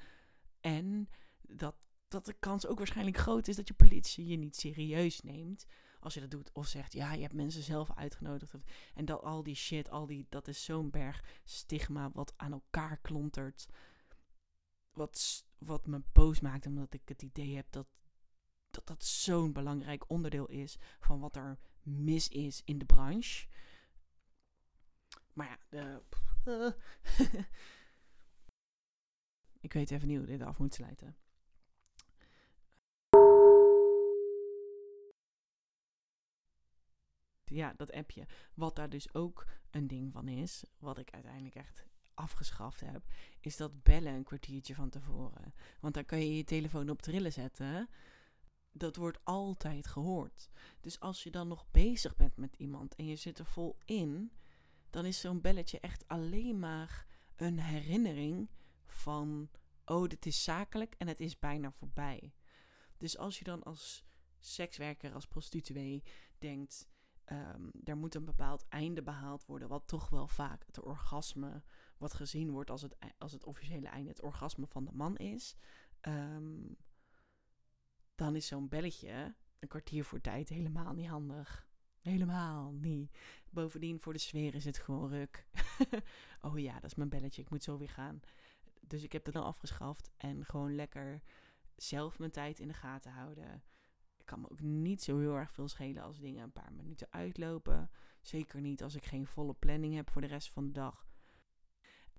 [0.61, 1.09] En
[1.41, 1.75] dat,
[2.09, 5.67] dat de kans ook waarschijnlijk groot is dat je politie je niet serieus neemt
[6.01, 6.53] als je dat doet.
[6.53, 8.55] Of zegt, ja, je hebt mensen zelf uitgenodigd.
[8.95, 12.97] En dat al die shit, al die, dat is zo'n berg stigma wat aan elkaar
[12.97, 13.67] klontert.
[14.93, 17.87] Wat, wat me boos maakt, omdat ik het idee heb dat
[18.71, 23.47] dat, dat zo'n belangrijk onderdeel is van wat er mis is in de branche.
[25.39, 26.03] Maar ja, de,
[29.67, 31.17] ik weet even niet hoe dit af moet sluiten.
[37.45, 38.27] ja, dat appje.
[38.55, 43.05] Wat daar dus ook een ding van is, wat ik uiteindelijk echt afgeschaft heb,
[43.41, 45.55] is dat bellen een kwartiertje van tevoren.
[45.81, 47.89] Want dan kan je je telefoon op trillen zetten.
[48.73, 50.51] Dat wordt altijd gehoord.
[50.81, 54.33] Dus als je dan nog bezig bent met iemand en je zit er vol in,
[54.91, 58.51] dan is zo'n belletje echt alleen maar een herinnering
[58.87, 59.51] van:
[59.85, 62.35] oh, dit is zakelijk en het is bijna voorbij.
[62.97, 64.05] Dus als je dan als
[64.39, 66.03] sekswerker, als prostituee
[66.39, 66.89] denkt:
[67.27, 71.63] um, er moet een bepaald einde behaald worden, wat toch wel vaak het orgasme,
[71.97, 75.57] wat gezien wordt als het, als het officiële einde, het orgasme van de man is,
[76.03, 76.77] um,
[78.15, 81.67] dan is zo'n belletje een kwartier voor tijd helemaal niet handig.
[82.01, 83.19] Helemaal niet.
[83.51, 85.47] Bovendien, voor de sfeer is het gewoon ruk.
[86.41, 87.43] oh ja, dat is mijn belletje.
[87.43, 88.21] Ik moet zo weer gaan.
[88.81, 91.23] Dus ik heb het dan afgeschaft en gewoon lekker
[91.77, 93.63] zelf mijn tijd in de gaten houden.
[94.17, 97.07] Ik kan me ook niet zo heel erg veel schelen als dingen een paar minuten
[97.11, 97.91] uitlopen.
[98.21, 101.07] Zeker niet als ik geen volle planning heb voor de rest van de dag.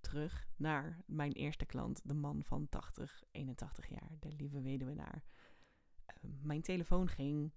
[0.02, 5.24] Terug naar mijn eerste klant, de man van 80, 81 jaar, de lieve weduwenaar.
[6.24, 7.52] Uh, mijn telefoon ging.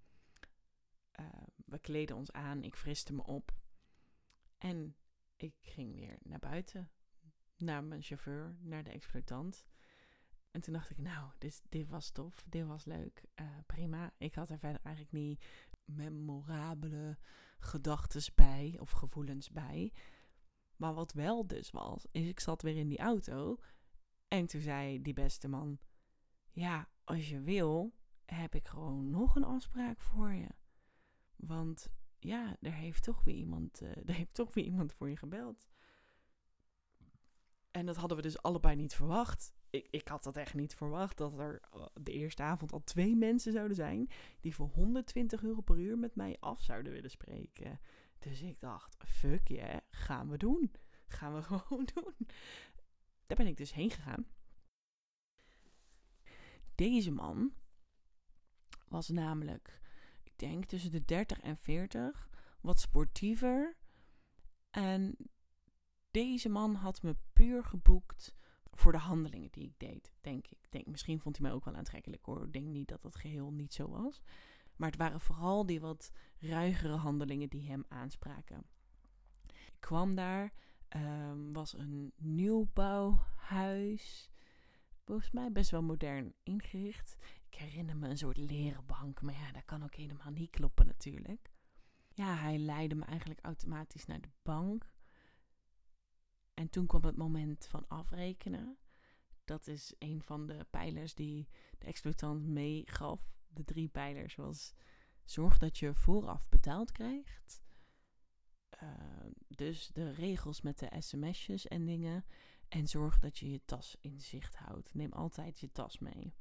[1.20, 1.26] Uh,
[1.66, 3.61] we kleden ons aan, ik friste me op.
[4.62, 4.96] En
[5.36, 6.90] ik ging weer naar buiten,
[7.56, 9.66] naar mijn chauffeur, naar de exploitant.
[10.50, 14.12] En toen dacht ik, nou, dit, dit was tof, dit was leuk, uh, prima.
[14.18, 15.44] Ik had er verder eigenlijk niet
[15.84, 17.18] memorabele
[17.58, 19.92] gedachten bij of gevoelens bij.
[20.76, 23.58] Maar wat wel dus was, is ik zat weer in die auto
[24.28, 25.78] en toen zei die beste man,
[26.50, 27.94] ja, als je wil,
[28.24, 30.48] heb ik gewoon nog een afspraak voor je.
[31.36, 31.90] Want
[32.22, 35.68] ja, er heeft toch weer iemand, uh, er heeft toch weer iemand voor je gebeld.
[37.70, 39.54] En dat hadden we dus allebei niet verwacht.
[39.70, 43.16] Ik, ik had dat echt niet verwacht, dat er eh, de eerste avond al twee
[43.16, 44.08] mensen zouden zijn
[44.40, 47.80] die voor 120 euro per uur met mij af zouden willen spreken.
[48.18, 50.72] Dus ik dacht, fuck je, yeah, gaan we doen.
[51.06, 52.14] Gaan we gewoon doen.
[53.26, 54.26] Daar ben ik dus heen gegaan.
[56.74, 57.52] Deze man
[58.88, 59.81] was namelijk,
[60.43, 62.28] denk tussen de 30 en 40,
[62.61, 63.76] wat sportiever.
[64.70, 65.16] En
[66.11, 68.34] deze man had me puur geboekt
[68.72, 70.70] voor de handelingen die ik deed, denk ik.
[70.70, 72.45] Denk, misschien vond hij mij ook wel aantrekkelijk hoor.
[72.45, 74.22] Ik denk niet dat dat geheel niet zo was.
[74.76, 78.66] Maar het waren vooral die wat ruigere handelingen die hem aanspraken.
[79.47, 80.53] Ik kwam daar,
[80.97, 84.30] um, was een nieuwbouwhuis.
[85.05, 87.16] Volgens mij best wel modern ingericht.
[87.53, 90.86] Ik herinner me een soort leren bank, maar ja, dat kan ook helemaal niet kloppen
[90.86, 91.50] natuurlijk.
[92.09, 94.92] Ja, hij leidde me eigenlijk automatisch naar de bank.
[96.55, 98.78] En toen kwam het moment van afrekenen.
[99.44, 101.48] Dat is een van de pijlers die
[101.78, 103.32] de exploitant meegaf.
[103.48, 104.74] De drie pijlers was:
[105.24, 107.62] zorg dat je vooraf betaald krijgt.
[108.82, 108.88] Uh,
[109.48, 112.24] dus de regels met de sms'jes en dingen.
[112.68, 114.94] En zorg dat je je tas in zicht houdt.
[114.94, 116.34] Neem altijd je tas mee.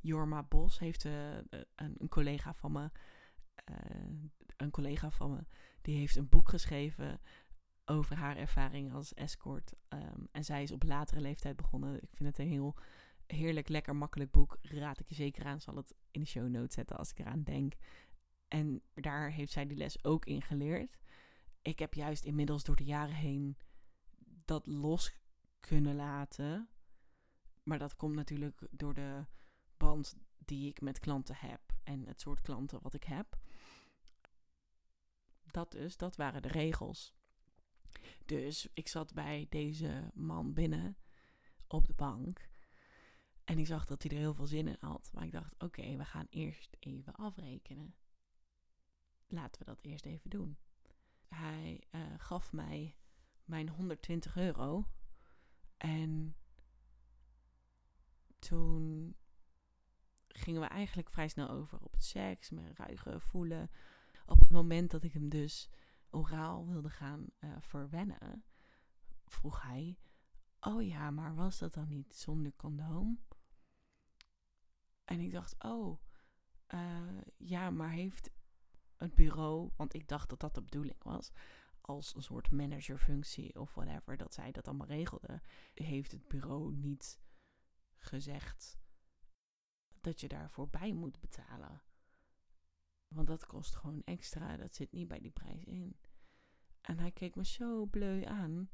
[0.00, 2.90] Jorma Bos heeft uh, een, een, collega van me.
[3.70, 5.44] Uh, een collega van me.
[5.82, 7.20] Die heeft een boek geschreven
[7.84, 9.74] over haar ervaring als escort.
[9.88, 12.02] Um, en zij is op latere leeftijd begonnen.
[12.02, 12.76] Ik vind het een heel
[13.26, 14.58] heerlijk, lekker, makkelijk boek.
[14.62, 15.60] Raad ik je zeker aan.
[15.60, 17.74] Zal het in de show notes zetten als ik eraan denk.
[18.48, 20.98] En daar heeft zij die les ook in geleerd.
[21.62, 23.56] Ik heb juist inmiddels door de jaren heen
[24.44, 25.12] dat los
[25.60, 26.68] kunnen laten.
[27.62, 29.24] Maar dat komt natuurlijk door de
[29.80, 31.60] band die ik met klanten heb.
[31.84, 33.38] En het soort klanten wat ik heb.
[35.50, 37.14] Dat dus, dat waren de regels.
[38.24, 40.96] Dus ik zat bij deze man binnen
[41.66, 42.48] op de bank.
[43.44, 45.10] En ik zag dat hij er heel veel zin in had.
[45.12, 47.94] Maar ik dacht, oké, we gaan eerst even afrekenen.
[49.26, 50.58] Laten we dat eerst even doen.
[51.28, 52.96] Hij uh, gaf mij
[53.44, 54.88] mijn 120 euro.
[55.76, 56.36] En
[58.38, 59.14] toen
[60.32, 63.70] gingen we eigenlijk vrij snel over op het seks, mijn ruigen voelen.
[64.26, 65.70] Op het moment dat ik hem dus
[66.10, 68.44] oraal wilde gaan uh, verwennen,
[69.24, 69.98] vroeg hij:
[70.60, 73.20] Oh ja, maar was dat dan niet zonder condoom?
[75.04, 76.00] En ik dacht: Oh,
[76.74, 78.30] uh, ja, maar heeft
[78.96, 81.32] het bureau, want ik dacht dat dat de bedoeling was,
[81.80, 85.40] als een soort managerfunctie of whatever, dat zij dat allemaal regelde,
[85.74, 87.20] heeft het bureau niet
[87.96, 88.78] gezegd
[90.00, 91.82] dat je daarvoor bij moet betalen.
[93.08, 94.56] Want dat kost gewoon extra.
[94.56, 95.96] Dat zit niet bij die prijs in.
[96.80, 98.70] En hij keek me zo bleu aan.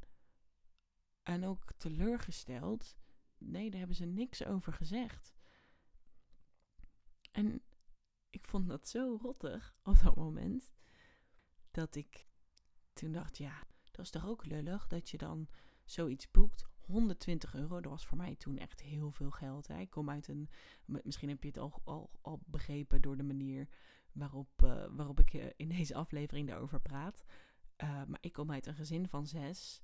[1.23, 2.97] En ook teleurgesteld.
[3.39, 5.35] Nee, daar hebben ze niks over gezegd.
[7.33, 7.63] En
[8.31, 10.73] ik vond dat zo rottig op dat moment.
[11.71, 12.29] Dat ik
[12.93, 15.49] toen dacht, ja, dat is toch ook lullig dat je dan
[15.85, 16.69] zoiets boekt.
[16.87, 19.67] 120 euro, dat was voor mij toen echt heel veel geld.
[19.67, 19.79] Hè.
[19.79, 20.51] Ik kom uit een,
[20.85, 23.69] misschien heb je het al, al, begrepen door de manier
[24.13, 27.25] waarop, uh, waarop ik uh, in deze aflevering daarover praat.
[27.83, 29.83] Uh, maar ik kom uit een gezin van zes.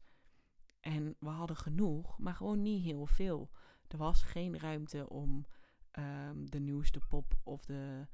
[0.81, 3.51] En we hadden genoeg, maar gewoon niet heel veel.
[3.89, 5.47] Er was geen ruimte om
[5.99, 8.07] um, de nieuwste pop of de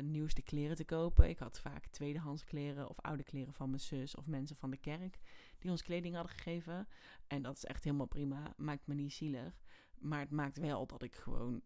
[0.00, 1.28] nieuwste kleren te kopen.
[1.28, 4.76] Ik had vaak tweedehands kleren of oude kleren van mijn zus of mensen van de
[4.76, 5.18] kerk
[5.58, 6.88] die ons kleding hadden gegeven.
[7.26, 8.54] En dat is echt helemaal prima.
[8.56, 9.62] Maakt me niet zielig.
[9.98, 11.62] Maar het maakt wel dat ik gewoon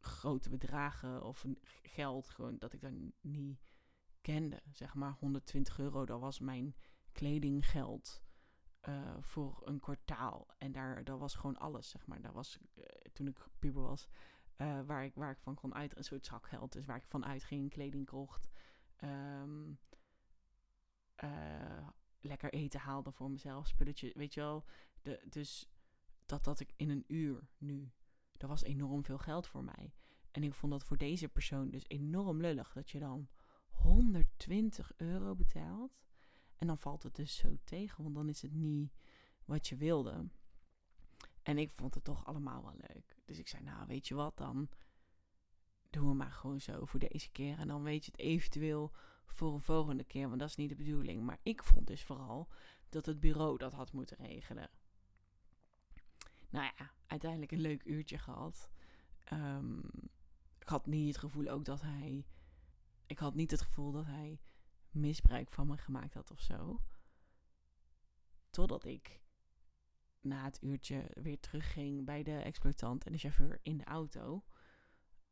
[0.00, 1.46] grote bedragen of
[1.82, 3.58] geld, gewoon dat ik daar niet
[4.20, 4.62] kende.
[4.72, 6.74] Zeg maar 120 euro, dat was mijn
[7.12, 8.22] kledinggeld
[8.88, 10.48] uh, voor een kwartaal.
[10.58, 12.20] En daar, dat was gewoon alles, zeg maar.
[12.20, 14.08] Dat was uh, toen ik puber was,
[14.60, 16.72] uh, waar, ik, waar ik van kon uit, een soort zakgeld.
[16.72, 18.50] Dus waar ik van uitging, kleding kocht.
[19.04, 19.78] Um,
[22.20, 24.64] lekker eten haalde voor mezelf, spulletje, weet je wel.
[25.02, 25.70] De, dus
[26.26, 27.92] dat dat ik in een uur nu,
[28.36, 29.94] dat was enorm veel geld voor mij.
[30.30, 32.72] En ik vond dat voor deze persoon dus enorm lullig.
[32.72, 33.28] Dat je dan
[33.70, 36.00] 120 euro betaalt.
[36.56, 38.92] En dan valt het dus zo tegen, want dan is het niet
[39.44, 40.28] wat je wilde.
[41.50, 43.16] En ik vond het toch allemaal wel leuk.
[43.24, 44.68] Dus ik zei, nou weet je wat, dan
[45.90, 47.58] doen we maar gewoon zo voor deze keer.
[47.58, 48.92] En dan weet je het eventueel
[49.24, 51.22] voor een volgende keer, want dat is niet de bedoeling.
[51.22, 52.48] Maar ik vond dus vooral
[52.88, 54.70] dat het bureau dat had moeten regelen.
[56.50, 58.70] Nou ja, uiteindelijk een leuk uurtje gehad.
[59.32, 59.82] Um,
[60.58, 62.26] ik had niet het gevoel ook dat hij.
[63.06, 64.40] Ik had niet het gevoel dat hij
[64.90, 66.80] misbruik van me gemaakt had of zo.
[68.50, 69.20] Totdat ik
[70.20, 74.44] na het uurtje weer terugging bij de exploitant en de chauffeur in de auto.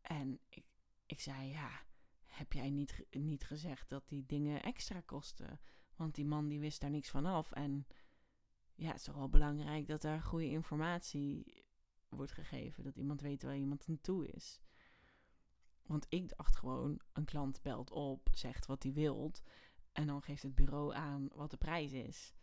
[0.01, 0.65] En ik,
[1.07, 1.83] ik zei, ja,
[2.25, 5.61] heb jij niet, niet gezegd dat die dingen extra kosten?
[5.97, 7.53] Want die man die wist daar niks van af.
[7.53, 7.87] En
[8.75, 11.65] ja, het is toch wel belangrijk dat er goede informatie
[12.09, 12.85] wordt gegeven.
[12.85, 14.61] Dat iemand weet waar iemand naartoe is.
[15.83, 19.43] Want ik dacht gewoon, een klant belt op, zegt wat hij wilt.
[19.93, 22.35] En dan geeft het bureau aan wat de prijs is.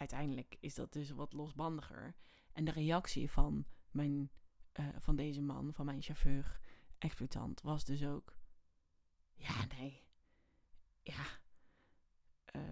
[0.00, 2.14] Uiteindelijk is dat dus wat losbandiger.
[2.52, 4.30] En de reactie van, mijn,
[4.80, 6.60] uh, van deze man, van mijn chauffeur,
[6.98, 8.36] exploitant, was dus ook...
[9.34, 10.04] Ja, nee.
[11.02, 11.24] Ja.
[12.56, 12.62] Uh,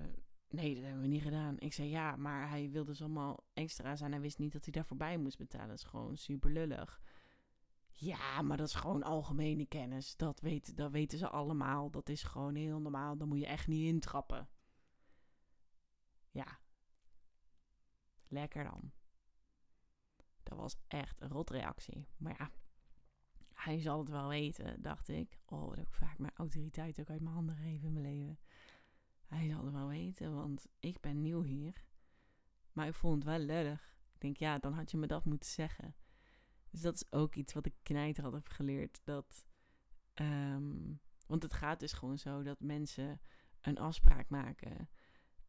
[0.48, 1.58] nee, dat hebben we niet gedaan.
[1.58, 4.72] Ik zei ja, maar hij wilde dus allemaal extra's en hij wist niet dat hij
[4.72, 5.68] daar voorbij moest betalen.
[5.68, 7.00] Dat is gewoon super lullig.
[7.92, 10.16] Ja, maar dat is gewoon algemene kennis.
[10.16, 11.90] Dat, weet, dat weten ze allemaal.
[11.90, 13.16] Dat is gewoon heel normaal.
[13.16, 14.48] Dan moet je echt niet intrappen.
[16.30, 16.58] Ja.
[18.28, 18.92] Lekker dan.
[20.42, 22.08] Dat was echt een rotreactie.
[22.16, 22.50] Maar ja,
[23.54, 25.38] hij zal het wel weten, dacht ik.
[25.46, 28.38] Oh, dat heb ik vaak mijn autoriteit ook uit mijn handen gegeven in mijn leven.
[29.26, 31.84] Hij zal het wel weten, want ik ben nieuw hier.
[32.72, 33.96] Maar ik vond het wel lullig.
[34.14, 35.94] Ik denk, ja, dan had je me dat moeten zeggen.
[36.70, 39.00] Dus dat is ook iets wat ik knijter had heb geleerd.
[39.04, 39.46] Dat,
[40.14, 43.20] um, want het gaat dus gewoon zo dat mensen
[43.60, 44.88] een afspraak maken.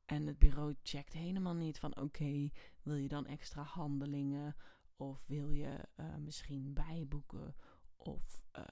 [0.09, 2.49] En het bureau checkt helemaal niet van oké,
[2.81, 4.55] wil je dan extra handelingen?
[4.95, 7.55] Of wil je uh, misschien bijboeken?
[7.95, 8.63] Of uh,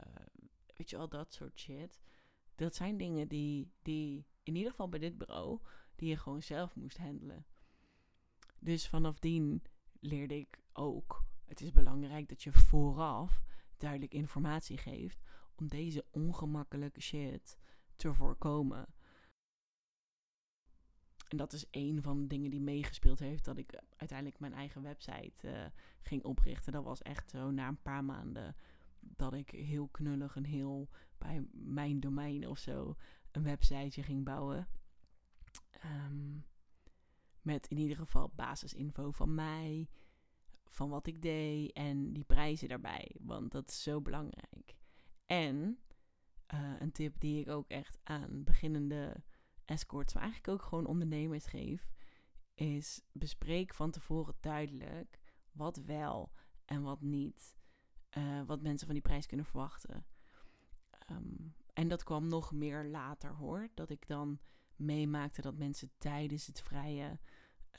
[0.75, 1.99] weet je wel, dat soort shit.
[2.55, 5.59] Dat zijn dingen die, die in ieder geval bij dit bureau,
[5.95, 7.45] die je gewoon zelf moest handelen.
[8.59, 9.61] Dus vanaf die
[9.99, 13.41] leerde ik ook het is belangrijk dat je vooraf
[13.77, 15.19] duidelijk informatie geeft
[15.55, 17.57] om deze ongemakkelijke shit
[17.95, 18.87] te voorkomen.
[21.27, 24.81] En dat is een van de dingen die meegespeeld heeft dat ik uiteindelijk mijn eigen
[24.81, 25.65] website uh,
[26.01, 26.73] ging oprichten.
[26.73, 28.55] Dat was echt zo na een paar maanden
[28.99, 32.95] dat ik heel knullig en heel bij mijn domein of zo
[33.31, 34.67] een websiteje ging bouwen.
[35.85, 36.45] Um,
[37.41, 39.89] met in ieder geval basisinfo van mij,
[40.65, 43.15] van wat ik deed en die prijzen daarbij.
[43.19, 44.75] Want dat is zo belangrijk.
[45.25, 45.79] En
[46.53, 49.23] uh, een tip die ik ook echt aan beginnende
[49.67, 51.89] escorts, maar eigenlijk ook gewoon ondernemers geef,
[52.53, 55.19] is bespreek van tevoren duidelijk
[55.51, 56.31] wat wel
[56.65, 57.55] en wat niet.
[58.17, 60.05] Uh, wat mensen van die prijs kunnen verwachten.
[61.11, 63.69] Um, en dat kwam nog meer later hoor.
[63.73, 64.39] Dat ik dan
[64.75, 67.19] meemaakte dat mensen tijdens het vrije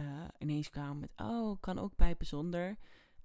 [0.01, 2.79] uh, ineens kwamen met, oh, kan ook pijpen zonder.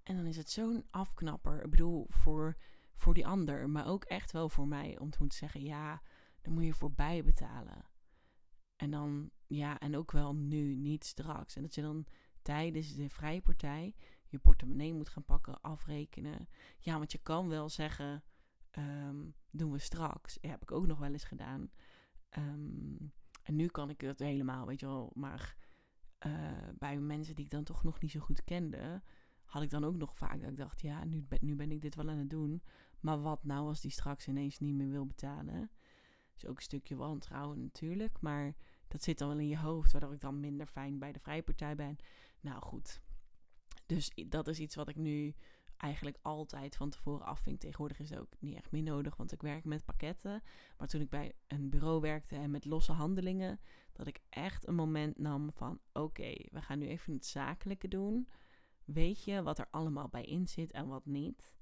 [0.03, 1.63] En dan is het zo'n afknapper.
[1.63, 2.57] Ik bedoel, voor,
[2.95, 6.01] voor die ander, maar ook echt wel voor mij om te moeten zeggen, ja,
[6.41, 7.85] dan moet je voorbij betalen.
[8.83, 11.55] En dan, ja, en ook wel nu, niet straks.
[11.55, 12.05] En dat je dan
[12.41, 13.95] tijdens de vrije partij
[14.27, 16.47] je portemonnee moet gaan pakken, afrekenen.
[16.79, 18.23] Ja, want je kan wel zeggen,
[18.71, 20.33] um, doen we straks.
[20.41, 21.71] Dat heb ik ook nog wel eens gedaan.
[22.37, 23.11] Um,
[23.43, 25.55] en nu kan ik het helemaal, weet je wel, maar
[26.27, 29.01] uh, bij mensen die ik dan toch nog niet zo goed kende,
[29.45, 31.81] had ik dan ook nog vaak dat ik dacht, ja, nu ben, nu ben ik
[31.81, 32.63] dit wel aan het doen.
[32.99, 35.71] Maar wat nou als die straks ineens niet meer wil betalen?
[36.35, 38.55] is ook een stukje wantrouwen natuurlijk, maar
[38.93, 41.75] dat zit dan wel in je hoofd, waardoor ik dan minder fijn bij de vrijpartij
[41.75, 41.97] ben.
[42.39, 43.01] Nou goed,
[43.85, 45.35] dus dat is iets wat ik nu
[45.77, 47.59] eigenlijk altijd van tevoren afving.
[47.59, 50.43] Tegenwoordig is het ook niet echt meer nodig, want ik werk met pakketten.
[50.77, 53.59] Maar toen ik bij een bureau werkte en met losse handelingen,
[53.93, 58.27] dat ik echt een moment nam van: oké, we gaan nu even het zakelijke doen.
[58.85, 61.53] Weet je wat er allemaal bij in zit en wat niet?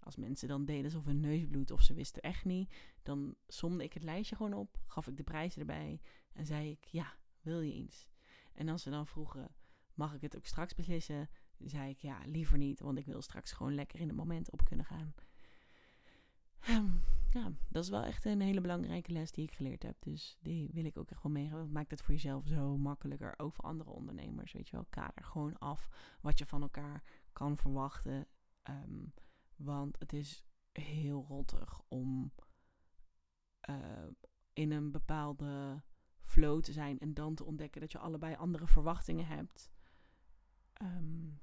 [0.00, 3.84] Als mensen dan deden alsof hun neus bloedt of ze wisten echt niet, dan somde
[3.84, 6.00] ik het lijstje gewoon op, gaf ik de prijzen erbij
[6.36, 8.08] en zei ik, ja, wil je iets?
[8.52, 9.54] En als ze dan vroegen,
[9.94, 11.28] mag ik het ook straks beslissen?
[11.58, 14.64] zei ik, ja, liever niet, want ik wil straks gewoon lekker in het moment op
[14.64, 15.14] kunnen gaan.
[16.60, 16.90] Ehm,
[17.30, 19.96] ja, dat is wel echt een hele belangrijke les die ik geleerd heb.
[20.00, 21.72] Dus die wil ik ook echt wel meegeven.
[21.72, 24.52] Maakt het voor jezelf zo makkelijker, ook voor andere ondernemers.
[24.52, 25.88] Weet je wel, kader gewoon af
[26.20, 28.26] wat je van elkaar kan verwachten.
[28.62, 29.04] Ehm,
[29.56, 32.32] want het is heel rottig om
[33.70, 34.06] uh,
[34.52, 35.82] in een bepaalde
[36.26, 39.70] flow te zijn en dan te ontdekken dat je allebei andere verwachtingen hebt.
[40.82, 41.40] Um,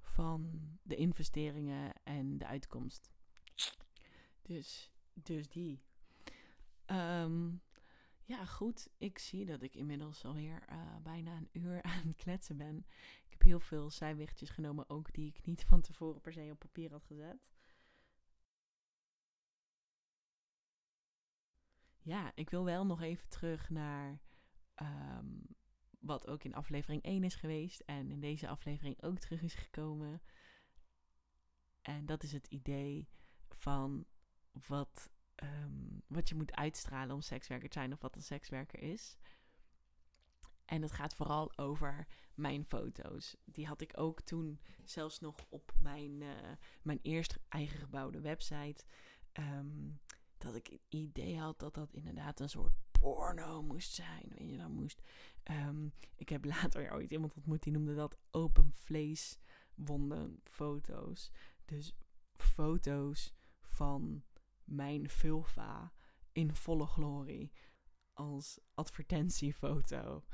[0.00, 3.10] van de investeringen en de uitkomst.
[4.42, 5.82] Dus, dus die.
[6.86, 7.62] Um,
[8.24, 8.88] ja, goed.
[8.98, 12.76] Ik zie dat ik inmiddels alweer uh, bijna een uur aan het kletsen ben.
[13.24, 16.58] Ik heb heel veel zijwegjes genomen, ook die ik niet van tevoren per se op
[16.58, 17.36] papier had gezet.
[22.08, 24.20] Ja, ik wil wel nog even terug naar
[24.82, 25.42] um,
[25.98, 30.22] wat ook in aflevering 1 is geweest en in deze aflevering ook terug is gekomen.
[31.82, 33.08] En dat is het idee
[33.48, 34.06] van
[34.66, 35.10] wat,
[35.42, 39.16] um, wat je moet uitstralen om sekswerker te zijn of wat een sekswerker is.
[40.64, 43.36] En het gaat vooral over mijn foto's.
[43.44, 46.52] Die had ik ook toen zelfs nog op mijn, uh,
[46.82, 48.84] mijn eerst eigen gebouwde website.
[49.32, 50.00] Um,
[50.38, 54.32] dat ik het idee had dat dat inderdaad een soort porno moest zijn.
[54.34, 55.02] Weet je, dan moest.
[55.50, 61.30] Um, ik heb later ooit iemand ontmoet die noemde dat open vleeswonden foto's.
[61.64, 61.94] Dus
[62.36, 64.22] foto's van
[64.64, 65.92] mijn vulva
[66.32, 67.52] in volle glorie
[68.12, 70.24] als advertentiefoto.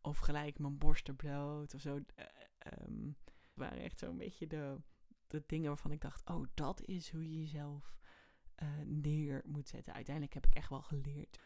[0.00, 1.96] Of gelijk mijn borsten bloot of zo.
[1.96, 3.12] Uh,
[3.54, 4.80] waren echt zo'n beetje de,
[5.26, 7.94] de dingen waarvan ik dacht: oh, dat is hoe je jezelf
[8.62, 9.94] uh, neer moet zetten.
[9.94, 11.38] Uiteindelijk heb ik echt wel geleerd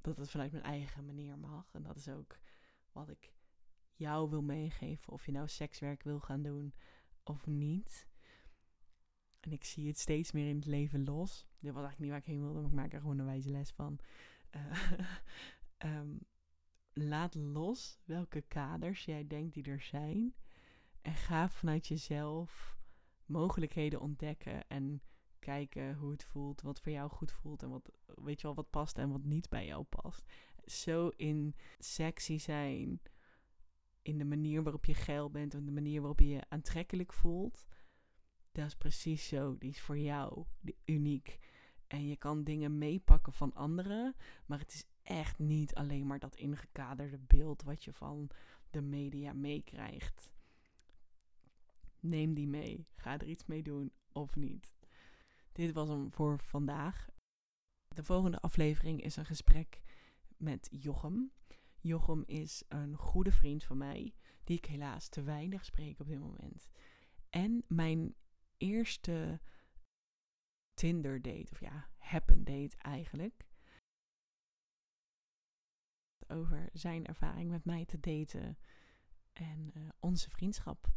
[0.00, 1.68] dat het vanuit mijn eigen manier mag.
[1.72, 2.38] En dat is ook
[2.92, 3.32] wat ik
[3.94, 5.12] jou wil meegeven.
[5.12, 6.74] Of je nou sekswerk wil gaan doen
[7.22, 8.08] of niet.
[9.40, 11.46] En ik zie het steeds meer in het leven los.
[11.58, 13.50] Dit was eigenlijk niet waar ik heen wilde, maar ik maak er gewoon een wijze
[13.50, 13.98] les van.
[14.50, 14.92] Uh,
[15.78, 16.18] um,
[17.10, 20.34] laat los welke kaders jij denkt die er zijn.
[21.02, 22.76] En ga vanuit jezelf
[23.26, 25.02] mogelijkheden ontdekken en
[25.38, 28.70] kijken hoe het voelt, wat voor jou goed voelt en wat, weet je wel, wat
[28.70, 30.24] past en wat niet bij jou past.
[30.64, 33.00] Zo in sexy zijn,
[34.02, 37.66] in de manier waarop je geil bent en de manier waarop je je aantrekkelijk voelt.
[38.52, 40.44] Dat is precies zo, die is voor jou
[40.84, 41.38] uniek.
[41.86, 44.14] En je kan dingen meepakken van anderen,
[44.46, 48.30] maar het is echt niet alleen maar dat ingekaderde beeld wat je van
[48.70, 50.30] de media meekrijgt.
[52.00, 52.86] Neem die mee.
[52.96, 54.72] Ga er iets mee doen of niet.
[55.56, 57.08] Dit was hem voor vandaag.
[57.88, 59.82] De volgende aflevering is een gesprek
[60.36, 61.32] met Jochem.
[61.80, 66.18] Jochem is een goede vriend van mij, die ik helaas te weinig spreek op dit
[66.18, 66.68] moment.
[67.30, 68.14] En mijn
[68.56, 69.40] eerste
[70.74, 73.46] Tinder date, of ja, happen date eigenlijk.
[76.26, 78.58] Over zijn ervaring met mij te daten
[79.32, 80.88] en uh, onze vriendschap.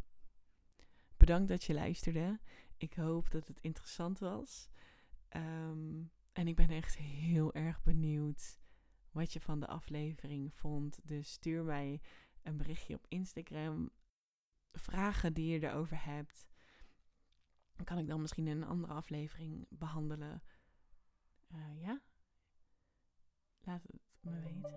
[1.16, 2.40] Bedankt dat je luisterde.
[2.80, 4.68] Ik hoop dat het interessant was.
[5.36, 8.60] Um, en ik ben echt heel erg benieuwd
[9.10, 10.98] wat je van de aflevering vond.
[11.02, 12.00] Dus stuur mij
[12.42, 13.90] een berichtje op Instagram.
[14.72, 16.48] Vragen die je erover hebt.
[17.84, 20.42] Kan ik dan misschien in een andere aflevering behandelen?
[21.48, 22.00] Uh, ja?
[23.58, 24.70] Laat het me weten.